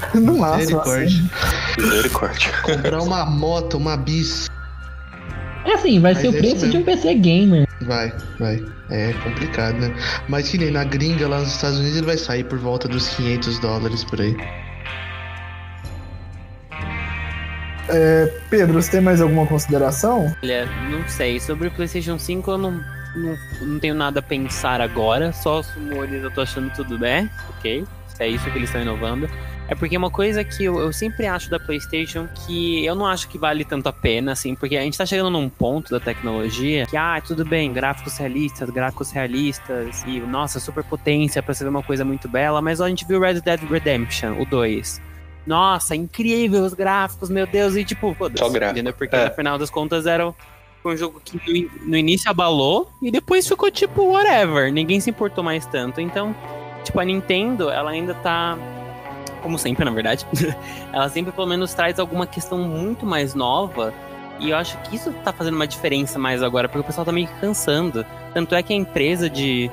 [0.14, 1.28] no máximo, assim.
[1.78, 2.52] Misericórdia.
[2.62, 4.48] Comprar uma moto, uma bis.
[5.64, 7.68] É assim, vai Mas ser o é preço de um PC gamer.
[7.82, 8.64] Vai, vai.
[8.90, 9.94] É complicado, né?
[10.28, 13.08] Mas que nem na gringa lá nos Estados Unidos ele vai sair por volta dos
[13.16, 14.34] 500 dólares por aí.
[17.90, 20.34] É, Pedro, você tem mais alguma consideração?
[20.42, 21.40] Olha, não sei.
[21.40, 22.72] Sobre o PlayStation 5 eu não,
[23.16, 25.32] não, não tenho nada a pensar agora.
[25.32, 27.84] Só os rumores eu tô achando tudo bem, ok?
[28.08, 29.28] Se é isso que eles estão inovando.
[29.68, 33.28] É porque uma coisa que eu, eu, sempre acho da PlayStation que eu não acho
[33.28, 36.86] que vale tanto a pena, assim, porque a gente tá chegando num ponto da tecnologia
[36.86, 41.82] que, ah, tudo bem, gráficos realistas, gráficos realistas e, nossa, super potência pra ver uma
[41.82, 45.02] coisa muito bela, mas ó, a gente viu Red Dead Redemption, o 2.
[45.46, 48.92] Nossa, incrível os gráficos, meu Deus, e tipo, Só gráfico.
[48.94, 49.28] Porque é.
[49.28, 50.32] no final das contas era
[50.82, 55.44] um jogo que no, no início abalou e depois ficou tipo, whatever, ninguém se importou
[55.44, 56.00] mais tanto.
[56.00, 56.34] Então,
[56.84, 58.56] tipo, a Nintendo, ela ainda tá
[59.38, 60.26] como sempre, na verdade,
[60.92, 63.92] ela sempre pelo menos traz alguma questão muito mais nova.
[64.38, 67.12] E eu acho que isso tá fazendo uma diferença mais agora, porque o pessoal tá
[67.12, 68.06] meio cansando.
[68.32, 69.70] Tanto é que a empresa de.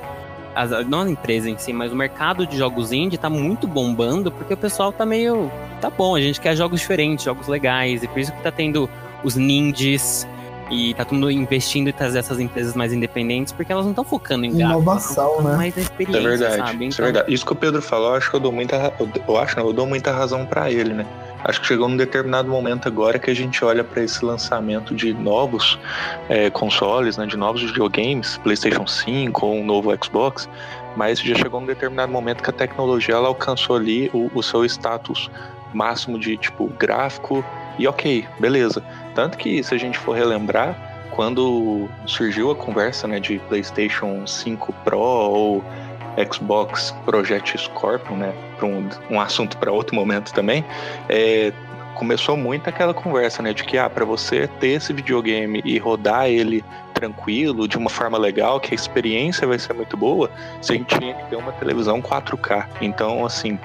[0.88, 4.54] não a empresa em si, mas o mercado de jogos indie tá muito bombando, porque
[4.54, 5.50] o pessoal tá meio.
[5.80, 8.90] Tá bom, a gente quer jogos diferentes, jogos legais, e por isso que tá tendo
[9.22, 10.26] os ninjas,
[10.70, 14.04] e tá todo mundo investindo em trazer essas empresas mais independentes, porque elas não estão
[14.04, 15.56] focando em inovação, né?
[15.56, 16.74] Mais na experiência, é verdade, sabe?
[16.74, 16.88] Então...
[16.88, 17.34] Isso é então verdade.
[17.34, 18.92] Isso que o Pedro falou, acho que eu dou muita,
[19.28, 21.06] eu acho, não, eu dou muita razão para ele, né?
[21.44, 25.14] Acho que chegou num determinado momento agora que a gente olha para esse lançamento de
[25.14, 25.78] novos
[26.28, 30.48] é, consoles, né, de novos videogames, PlayStation 5 ou um novo Xbox,
[30.96, 34.64] mas já chegou num determinado momento que a tecnologia ela alcançou ali o, o seu
[34.64, 35.30] status
[35.72, 37.44] máximo de tipo gráfico
[37.78, 38.82] e ok, beleza.
[39.14, 40.76] Tanto que se a gente for relembrar,
[41.10, 45.64] quando surgiu a conversa né, de PlayStation 5 Pro ou
[46.32, 50.64] Xbox Project Scorpion, né, para um, um assunto para outro momento também,
[51.08, 51.52] é,
[51.94, 56.28] começou muito aquela conversa, né, de que ah, para você ter esse videogame e rodar
[56.28, 56.62] ele
[56.92, 61.24] tranquilo, de uma forma legal, que a experiência vai ser muito boa, você tinha que
[61.30, 62.66] ter uma televisão 4K.
[62.80, 63.58] Então, assim,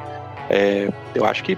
[0.53, 1.57] É, eu acho que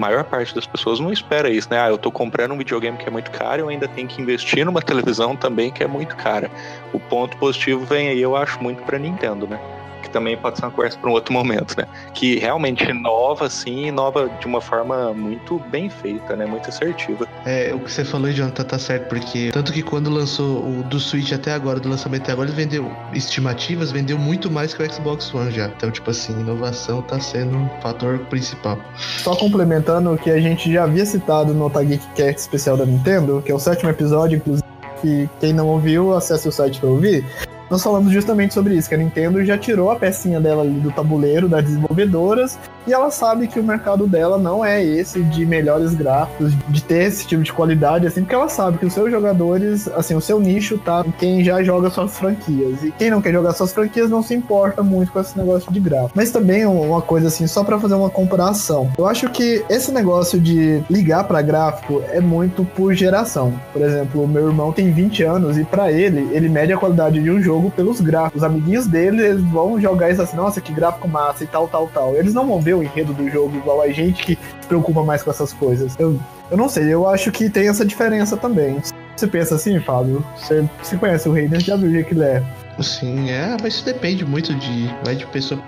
[0.00, 1.78] maior parte das pessoas não espera isso, né?
[1.78, 4.64] Ah, eu tô comprando um videogame que é muito caro, eu ainda tenho que investir
[4.64, 6.50] numa televisão também que é muito cara.
[6.92, 9.60] O ponto positivo vem aí, eu acho, muito pra Nintendo, né?
[10.00, 11.86] Que também pode ser uma conversa para um outro momento, né?
[12.14, 16.46] Que realmente inova, assim, inova de uma forma muito bem feita, né?
[16.46, 17.26] Muito assertiva.
[17.44, 20.98] É, o que você falou, Jonathan, tá certo, porque tanto que quando lançou o do
[20.98, 24.92] Switch até agora, do lançamento até agora, ele vendeu estimativas, vendeu muito mais que o
[24.92, 25.66] Xbox One já.
[25.66, 28.78] Então, tipo assim, inovação tá sendo um fator principal.
[28.96, 33.52] Só complementando o que a gente já havia citado no Otageek especial da Nintendo, que
[33.52, 34.64] é o sétimo episódio, inclusive,
[35.00, 37.24] que quem não ouviu, acesse o site para ouvir
[37.70, 40.90] nós falamos justamente sobre isso, que a Nintendo já tirou a pecinha dela ali do
[40.90, 45.94] tabuleiro das desenvolvedoras e ela sabe que o mercado dela não é esse de melhores
[45.94, 49.88] gráficos, de ter esse tipo de qualidade, assim, porque ela sabe que os seus jogadores,
[49.88, 52.82] assim, o seu nicho tá em quem já joga suas franquias.
[52.82, 55.80] E quem não quer jogar suas franquias não se importa muito com esse negócio de
[55.80, 56.12] gráfico.
[56.14, 58.90] Mas também uma coisa assim, só para fazer uma comparação.
[58.96, 63.52] Eu acho que esse negócio de ligar para gráfico é muito por geração.
[63.72, 67.22] Por exemplo, o meu irmão tem 20 anos e para ele, ele mede a qualidade
[67.22, 68.42] de um jogo pelos gráficos.
[68.42, 71.88] Os amiguinhos dele, eles vão jogar isso assim, nossa, que gráfico massa e tal, tal,
[71.92, 72.16] tal.
[72.16, 75.30] Eles não vão ver o enredo do jogo igual a gente que preocupa mais com
[75.30, 75.94] essas coisas.
[75.98, 76.18] Eu,
[76.50, 78.80] eu não sei, eu acho que tem essa diferença também.
[79.16, 80.24] Você pensa assim, Fábio?
[80.36, 82.42] Você, você conhece o Raiden, já viu o que ele é.
[82.82, 85.60] Sim, é, mas isso depende muito de, vai de pessoa.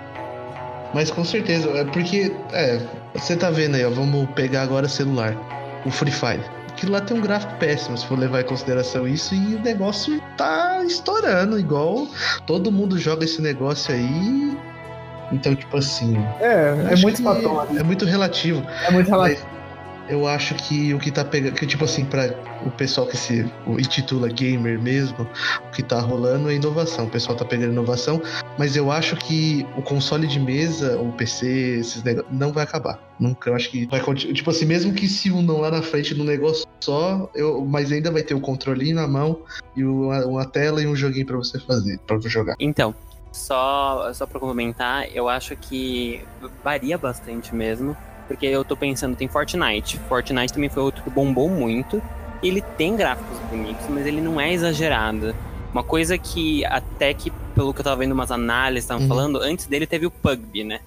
[0.93, 2.79] Mas com certeza, é porque, é,
[3.13, 5.35] você tá vendo aí, ó, vamos pegar agora celular,
[5.85, 6.43] o Free Fire.
[6.69, 10.19] Aquilo lá tem um gráfico péssimo, se for levar em consideração isso, e o negócio
[10.37, 12.07] tá estourando, igual
[12.47, 14.57] todo mundo joga esse negócio aí
[15.31, 16.15] então, tipo assim.
[16.39, 18.63] É, é muito É, é muito relativo.
[18.87, 19.53] É muito relativo.
[20.09, 21.55] Eu acho que o que tá pegando.
[21.55, 23.49] Que, tipo assim, para o pessoal que se
[23.79, 25.25] intitula gamer mesmo,
[25.65, 27.05] o que tá rolando é inovação.
[27.05, 28.21] O pessoal tá pegando inovação,
[28.57, 32.99] mas eu acho que o console de mesa, o PC, esses negócios, não vai acabar.
[33.17, 33.49] Nunca.
[33.49, 34.33] Eu acho que vai continuar.
[34.33, 38.11] Tipo assim, mesmo que se unam lá na frente no negócio só, eu, mas ainda
[38.11, 39.39] vai ter o controlinho na mão
[39.75, 42.55] e uma, uma tela e um joguinho para você fazer, para jogar.
[42.59, 42.93] Então,
[43.33, 46.23] só, só pra complementar, eu acho que
[46.63, 47.97] varia bastante mesmo.
[48.27, 49.99] Porque eu tô pensando, tem Fortnite.
[50.07, 52.01] Fortnite também foi outro que bombou muito.
[52.41, 55.35] Ele tem gráficos bonitos, mas ele não é exagerado.
[55.73, 59.09] Uma coisa que, até que, pelo que eu tava vendo umas análises estavam uhum.
[59.09, 60.79] falando, antes dele teve o PUBG, né?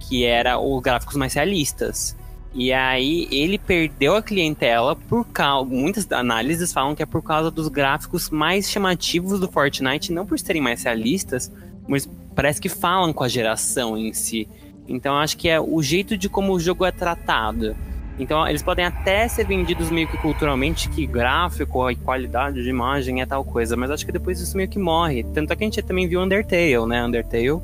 [0.00, 2.16] Que era os gráficos mais realistas.
[2.54, 5.70] E aí ele perdeu a clientela por causa.
[5.70, 10.38] Muitas análises falam que é por causa dos gráficos mais chamativos do Fortnite, não por
[10.38, 11.50] serem mais realistas,
[11.86, 14.48] mas parece que falam com a geração em si.
[14.88, 17.76] Então acho que é o jeito de como o jogo é tratado.
[18.18, 23.20] Então eles podem até ser vendidos meio que culturalmente, que gráfico e qualidade de imagem
[23.20, 25.22] é tal coisa, mas acho que depois isso meio que morre.
[25.22, 27.04] Tanto é que a gente também viu Undertale, né?
[27.04, 27.60] Undertale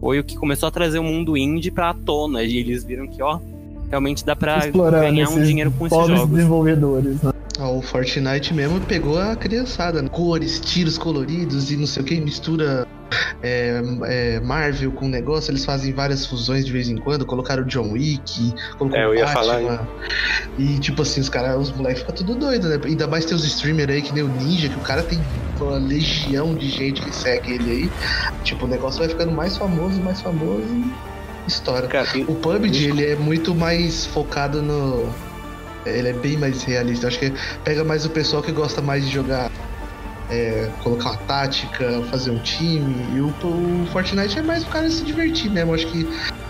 [0.00, 3.22] foi o que começou a trazer o mundo indie pra tona, e eles viram que,
[3.22, 3.40] ó,
[3.88, 6.28] realmente dá pra ganhar um dinheiro com esses jogos.
[6.28, 7.32] desenvolvedores, né?
[7.58, 10.10] O Fortnite mesmo pegou a criançada, né?
[10.10, 12.86] cores, tiros coloridos e não sei o que, mistura
[13.42, 17.66] é, é, Marvel com negócio, eles fazem várias fusões de vez em quando, colocaram o
[17.66, 19.88] John Wick, colocou é, eu ia Batman, falar
[20.58, 22.80] e tipo assim, os caras, os moleques ficam tudo doido, né?
[22.84, 25.20] Ainda mais tem os streamers aí, que nem o Ninja, que o cara tem
[25.60, 27.90] uma legião de gente que segue ele aí.
[28.44, 30.92] Tipo, o negócio vai ficando mais famoso, mais famoso e
[31.46, 31.86] estoura.
[31.86, 35.12] Cara, o PUBG, ele é muito mais focado no
[35.86, 37.06] ele é bem mais realista.
[37.06, 37.32] Acho que
[37.64, 39.50] pega mais o pessoal que gosta mais de jogar.
[40.28, 42.94] É, colocar uma tática, fazer um time.
[43.14, 45.74] E o, o Fortnite é mais o cara se divertir mesmo.
[45.74, 46.08] Acho que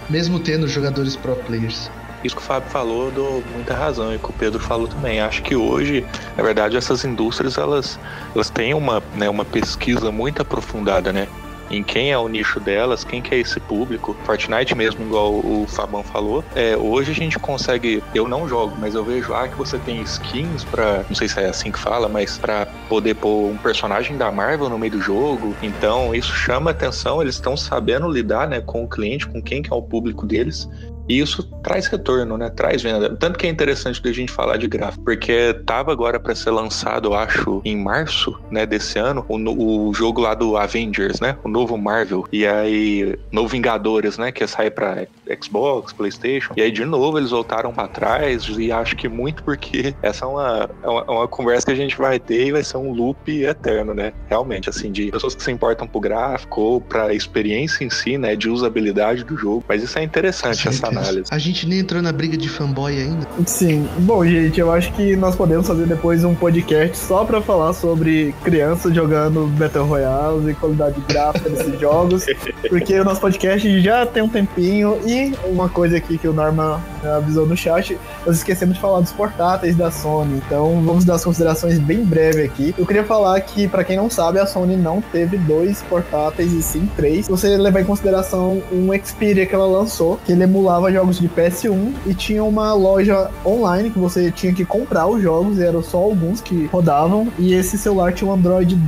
[0.08, 1.90] mesmo tendo jogadores pro players.
[2.24, 5.20] Isso que o Fábio falou, dou muita razão, e que o Pedro falou também.
[5.20, 6.04] Acho que hoje,
[6.36, 8.00] na verdade, essas indústrias elas,
[8.34, 11.28] elas têm uma, né, uma pesquisa muito aprofundada, né?
[11.70, 14.16] Em quem é o nicho delas, quem que é esse público.
[14.24, 16.44] Fortnite mesmo, igual o Fabão falou.
[16.54, 20.00] É, hoje a gente consegue, eu não jogo, mas eu vejo ah, que você tem
[20.02, 24.16] skins para, não sei se é assim que fala, mas para poder pôr um personagem
[24.16, 25.54] da Marvel no meio do jogo.
[25.62, 29.72] Então isso chama atenção, eles estão sabendo lidar, né, com o cliente, com quem que
[29.72, 30.68] é o público deles.
[31.08, 32.50] E isso traz retorno, né?
[32.50, 33.14] Traz venda.
[33.16, 37.08] Tanto que é interessante da gente falar de gráfico, porque tava agora para ser lançado,
[37.08, 41.36] eu acho, em março, né, desse ano, o, o, jogo lá do Avengers, né?
[41.44, 42.26] O novo Marvel.
[42.32, 44.32] E aí, novo Vingadores, né?
[44.32, 45.06] Que ia sair pra
[45.40, 46.52] Xbox, PlayStation.
[46.56, 48.46] E aí, de novo, eles voltaram para trás.
[48.58, 51.76] E acho que muito porque essa é uma, é uma, é uma, conversa que a
[51.76, 54.12] gente vai ter e vai ser um loop eterno, né?
[54.28, 58.36] Realmente, assim, de pessoas que se importam pro gráfico ou pra experiência em si, né?
[58.36, 59.64] De usabilidade do jogo.
[59.68, 61.24] Mas isso é interessante, essa análise.
[61.30, 63.26] A gente nem entrou na briga de fanboy ainda.
[63.46, 63.88] Sim.
[63.98, 68.34] Bom, gente, eu acho que nós podemos fazer depois um podcast só pra falar sobre
[68.44, 72.26] crianças jogando Battle Royale e qualidade gráfica desses jogos.
[72.68, 75.15] Porque o nosso podcast já tem um tempinho e
[75.46, 76.80] Uma coisa aqui que o Norman
[77.16, 81.24] avisou no chat, nós esquecemos de falar dos portáteis da Sony, então vamos dar as
[81.24, 82.74] considerações bem breve aqui.
[82.76, 86.62] Eu queria falar que, para quem não sabe, a Sony não teve dois portáteis e
[86.62, 87.28] sim três.
[87.28, 91.92] Você levar em consideração um Xperia que ela lançou, que ele emulava jogos de PS1
[92.06, 95.98] e tinha uma loja online que você tinha que comprar os jogos, e eram só
[95.98, 98.78] alguns que rodavam, e esse celular tinha um Android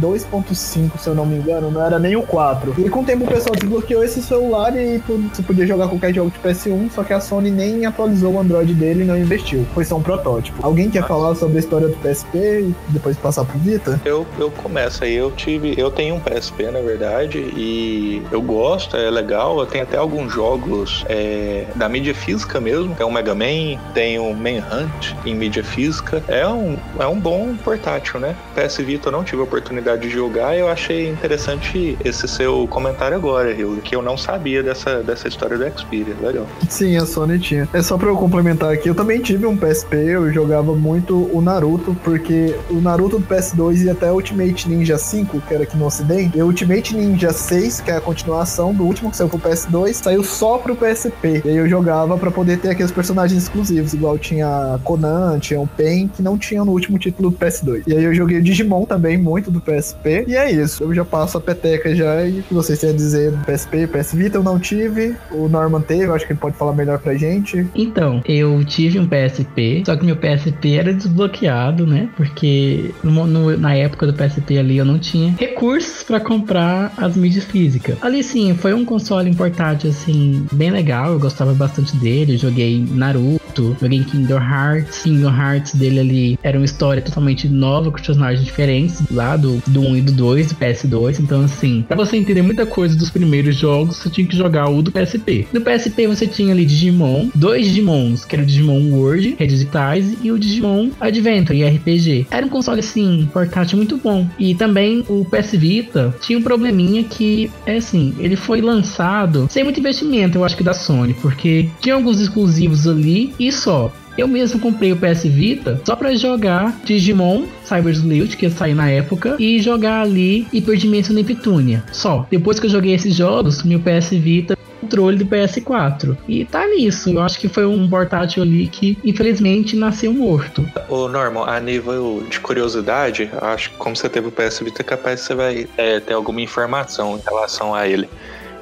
[0.00, 2.74] 2.5, se eu não me engano, não era nem o 4.
[2.78, 6.30] E com o tempo o pessoal desbloqueou esse celular e você podia jogar qualquer jogo
[6.30, 9.66] de PS1, só que a Sony nem atualizou o Android dele e não investiu.
[9.74, 10.64] Foi só um protótipo.
[10.64, 14.00] Alguém quer falar sobre a história do PSP e depois passar pro Vita?
[14.04, 15.74] Eu, eu começo aí, eu tive.
[15.76, 19.58] Eu tenho um PSP, na verdade, e eu gosto, é legal.
[19.58, 22.94] Eu tenho até alguns jogos é, da mídia física mesmo.
[22.94, 26.22] Tem o Mega Man, tem o Manhunt em mídia física.
[26.28, 28.36] É um, é um bom portátil, né?
[28.54, 32.66] PS Vita eu não tive a oportunidade oportunidade de jogar, eu achei interessante esse seu
[32.68, 36.14] comentário agora, Rio, que eu não sabia dessa, dessa história do Xperia.
[36.22, 36.46] Legal.
[36.68, 37.68] Sim, a Sony tinha.
[37.72, 41.40] É só pra eu complementar aqui, eu também tive um PSP, eu jogava muito o
[41.40, 45.86] Naruto, porque o Naruto do PS2 e até Ultimate Ninja 5, que era aqui no
[45.86, 49.92] ocidente, e Ultimate Ninja 6, que é a continuação do último que saiu pro PS2,
[49.94, 51.42] saiu só pro PSP.
[51.44, 55.66] E aí eu jogava para poder ter aqueles personagens exclusivos, igual tinha Conan, tinha o
[55.66, 57.82] Pen, que não tinha no último título do PS2.
[57.86, 60.24] E aí eu joguei o Digimon também, muito do PSP.
[60.28, 60.84] E é isso.
[60.84, 62.26] Eu já passo a peteca já.
[62.26, 63.86] E o que vocês têm a dizer do PSP?
[63.86, 65.16] PS Vita eu não tive.
[65.30, 66.04] O Norman teve.
[66.04, 67.66] Eu acho que ele pode falar melhor pra gente.
[67.74, 69.82] Então, eu tive um PSP.
[69.86, 72.08] Só que meu PSP era desbloqueado, né?
[72.16, 77.16] Porque no, no, na época do PSP ali eu não tinha recursos para comprar as
[77.16, 77.96] mídias físicas.
[78.02, 81.12] Ali sim, foi um console portátil assim, bem legal.
[81.12, 82.36] Eu gostava bastante dele.
[82.36, 85.02] Joguei Naruto, joguei Kingdom Hearts.
[85.02, 89.80] Kingdom Hearts dele ali era uma história totalmente nova, com personagens diferentes lá do do
[89.80, 91.20] 1 e do 2, do PS2.
[91.20, 94.82] Então, assim, pra você entender muita coisa dos primeiros jogos, você tinha que jogar o
[94.82, 95.46] do PSP.
[95.52, 100.32] No PSP você tinha ali Digimon, dois Digimons, que era o Digimon World, Digitais, e
[100.32, 102.26] o Digimon Adventure, e RPG.
[102.30, 104.26] Era um console, assim, portátil muito bom.
[104.38, 109.62] E também o PS Vita tinha um probleminha que, é assim, ele foi lançado sem
[109.62, 113.92] muito investimento, eu acho que da Sony, porque tinha alguns exclusivos ali e só.
[114.16, 118.74] Eu mesmo comprei o PS Vita só para jogar Digimon Cyber Sleuth, que ia sair
[118.74, 121.82] na época, e jogar ali Hyperdimension Neptunia.
[121.92, 122.26] Só.
[122.30, 126.16] Depois que eu joguei esses jogos, meu PS Vita controle do PS4.
[126.28, 127.10] E tá nisso.
[127.10, 130.64] Eu acho que foi um portátil ali que, infelizmente, nasceu morto.
[130.88, 134.84] Ô, Norman, a nível de curiosidade, acho que como você teve o PS Vita, é
[134.84, 138.08] capaz você vai é, ter alguma informação em relação a ele.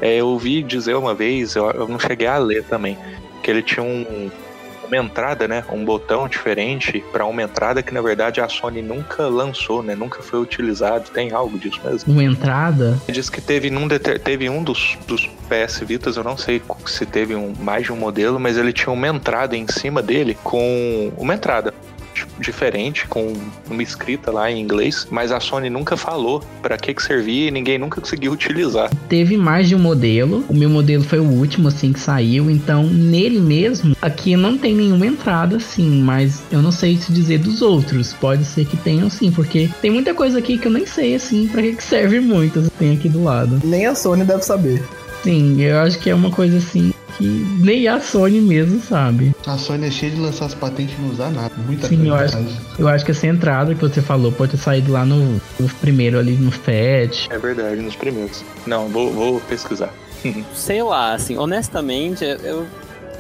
[0.01, 2.97] É, eu ouvi dizer uma vez, eu, eu não cheguei a ler também,
[3.43, 4.31] que ele tinha um,
[4.93, 5.65] uma entrada, né?
[5.71, 9.95] Um botão diferente para uma entrada que na verdade a Sony nunca lançou, né?
[9.95, 11.11] Nunca foi utilizado.
[11.11, 12.13] Tem algo disso mesmo?
[12.13, 13.01] Uma entrada?
[13.09, 17.35] Diz que teve, num, teve um dos, dos PS Vitas, eu não sei se teve
[17.35, 21.35] um, mais de um modelo, mas ele tinha uma entrada em cima dele com uma
[21.35, 21.73] entrada
[22.39, 23.33] diferente, com
[23.71, 27.51] uma escrita lá em inglês, mas a Sony nunca falou para que que servia e
[27.51, 28.91] ninguém nunca conseguiu utilizar.
[29.09, 32.85] Teve mais de um modelo, o meu modelo foi o último assim que saiu, então
[32.85, 37.63] nele mesmo, aqui não tem nenhuma entrada assim, mas eu não sei se dizer dos
[37.63, 41.15] outros, pode ser que tenham sim, porque tem muita coisa aqui que eu nem sei
[41.15, 43.61] assim para que que serve muito, tem aqui do lado.
[43.65, 44.83] Nem a Sony deve saber.
[45.23, 47.25] Sim, eu acho que é uma coisa assim que
[47.61, 49.35] nem a Sony mesmo sabe.
[49.47, 51.53] A Sony é cheia de lançar as patentes e não usar nada.
[51.67, 52.39] Muita Sim, eu acho,
[52.79, 56.19] eu acho que essa entrada que você falou pode ter saído lá no, no primeiro
[56.19, 57.29] ali no FET.
[57.31, 58.45] É verdade, nos primeiros.
[58.67, 59.93] Não, vou, vou pesquisar.
[60.55, 62.67] Sei lá, assim, honestamente, eu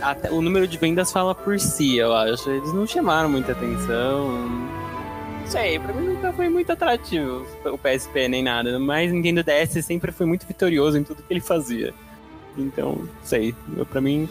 [0.03, 2.51] até, o número de vendas fala por si, eu acho.
[2.51, 4.31] Eles não chamaram muita atenção.
[5.41, 8.79] Não sei, pra mim nunca foi muito atrativo o PSP nem nada.
[8.79, 11.95] Mas Nintendo DS sempre foi muito vitorioso em tudo que ele fazia.
[12.57, 13.55] Então, sei,
[13.91, 14.29] pra mim,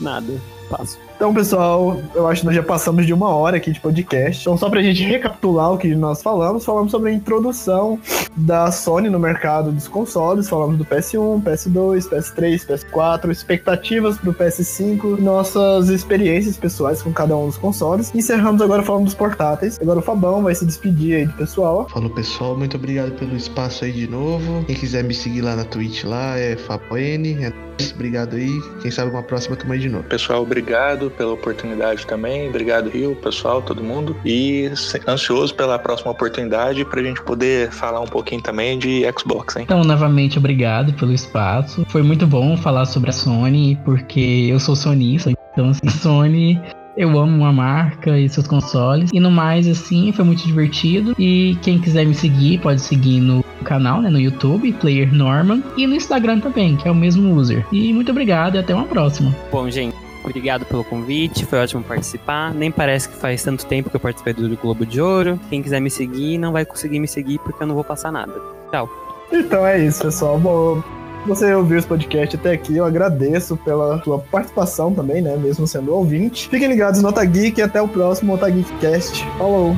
[0.00, 0.40] nada.
[0.68, 0.98] Passo.
[1.22, 4.42] Então, pessoal, eu acho que nós já passamos de uma hora aqui de podcast.
[4.42, 7.96] Então, só pra gente recapitular o que nós falamos, falamos sobre a introdução
[8.36, 15.20] da Sony no mercado dos consoles, falamos do PS1, PS2, PS3, PS4, expectativas pro PS5,
[15.20, 18.12] nossas experiências pessoais com cada um dos consoles.
[18.12, 19.78] Encerramos agora falando dos portáteis.
[19.80, 21.88] Agora o Fabão vai se despedir aí do pessoal.
[21.88, 24.64] Falou, pessoal, muito obrigado pelo espaço aí de novo.
[24.64, 27.22] Quem quiser me seguir lá na Twitch lá é FaboN.
[27.40, 27.52] É
[27.94, 28.50] obrigado aí.
[28.80, 30.04] Quem sabe uma próxima tamo aí de novo.
[30.04, 32.48] Pessoal, obrigado pela oportunidade também.
[32.48, 34.16] Obrigado, Rio, pessoal, todo mundo.
[34.24, 34.70] E
[35.06, 39.62] ansioso pela próxima oportunidade para a gente poder falar um pouquinho também de Xbox, hein?
[39.64, 41.84] Então, novamente, obrigado pelo espaço.
[41.88, 45.30] Foi muito bom falar sobre a Sony, porque eu sou sonista.
[45.52, 46.60] Então, assim, Sony
[46.96, 49.10] eu amo a marca e seus consoles.
[49.12, 51.14] E no mais, assim, foi muito divertido.
[51.18, 55.86] E quem quiser me seguir, pode seguir no canal, né, no YouTube, Player Norman, e
[55.86, 57.64] no Instagram também, que é o mesmo user.
[57.72, 59.34] E muito obrigado e até uma próxima.
[59.50, 59.94] Bom, gente,
[60.24, 62.54] obrigado pelo convite, foi ótimo participar.
[62.54, 65.38] Nem parece que faz tanto tempo que eu participei do Globo de Ouro.
[65.48, 68.32] Quem quiser me seguir, não vai conseguir me seguir porque eu não vou passar nada.
[68.70, 68.88] Tchau.
[69.32, 70.38] Então é isso, pessoal.
[70.38, 70.82] Bom,
[71.26, 75.36] você ouviu esse podcast até aqui, eu agradeço pela sua participação também, né?
[75.36, 76.48] Mesmo sendo ouvinte.
[76.48, 79.24] Fiquem ligados no Otageek e até o próximo Otageek Cast.
[79.38, 79.76] Falou!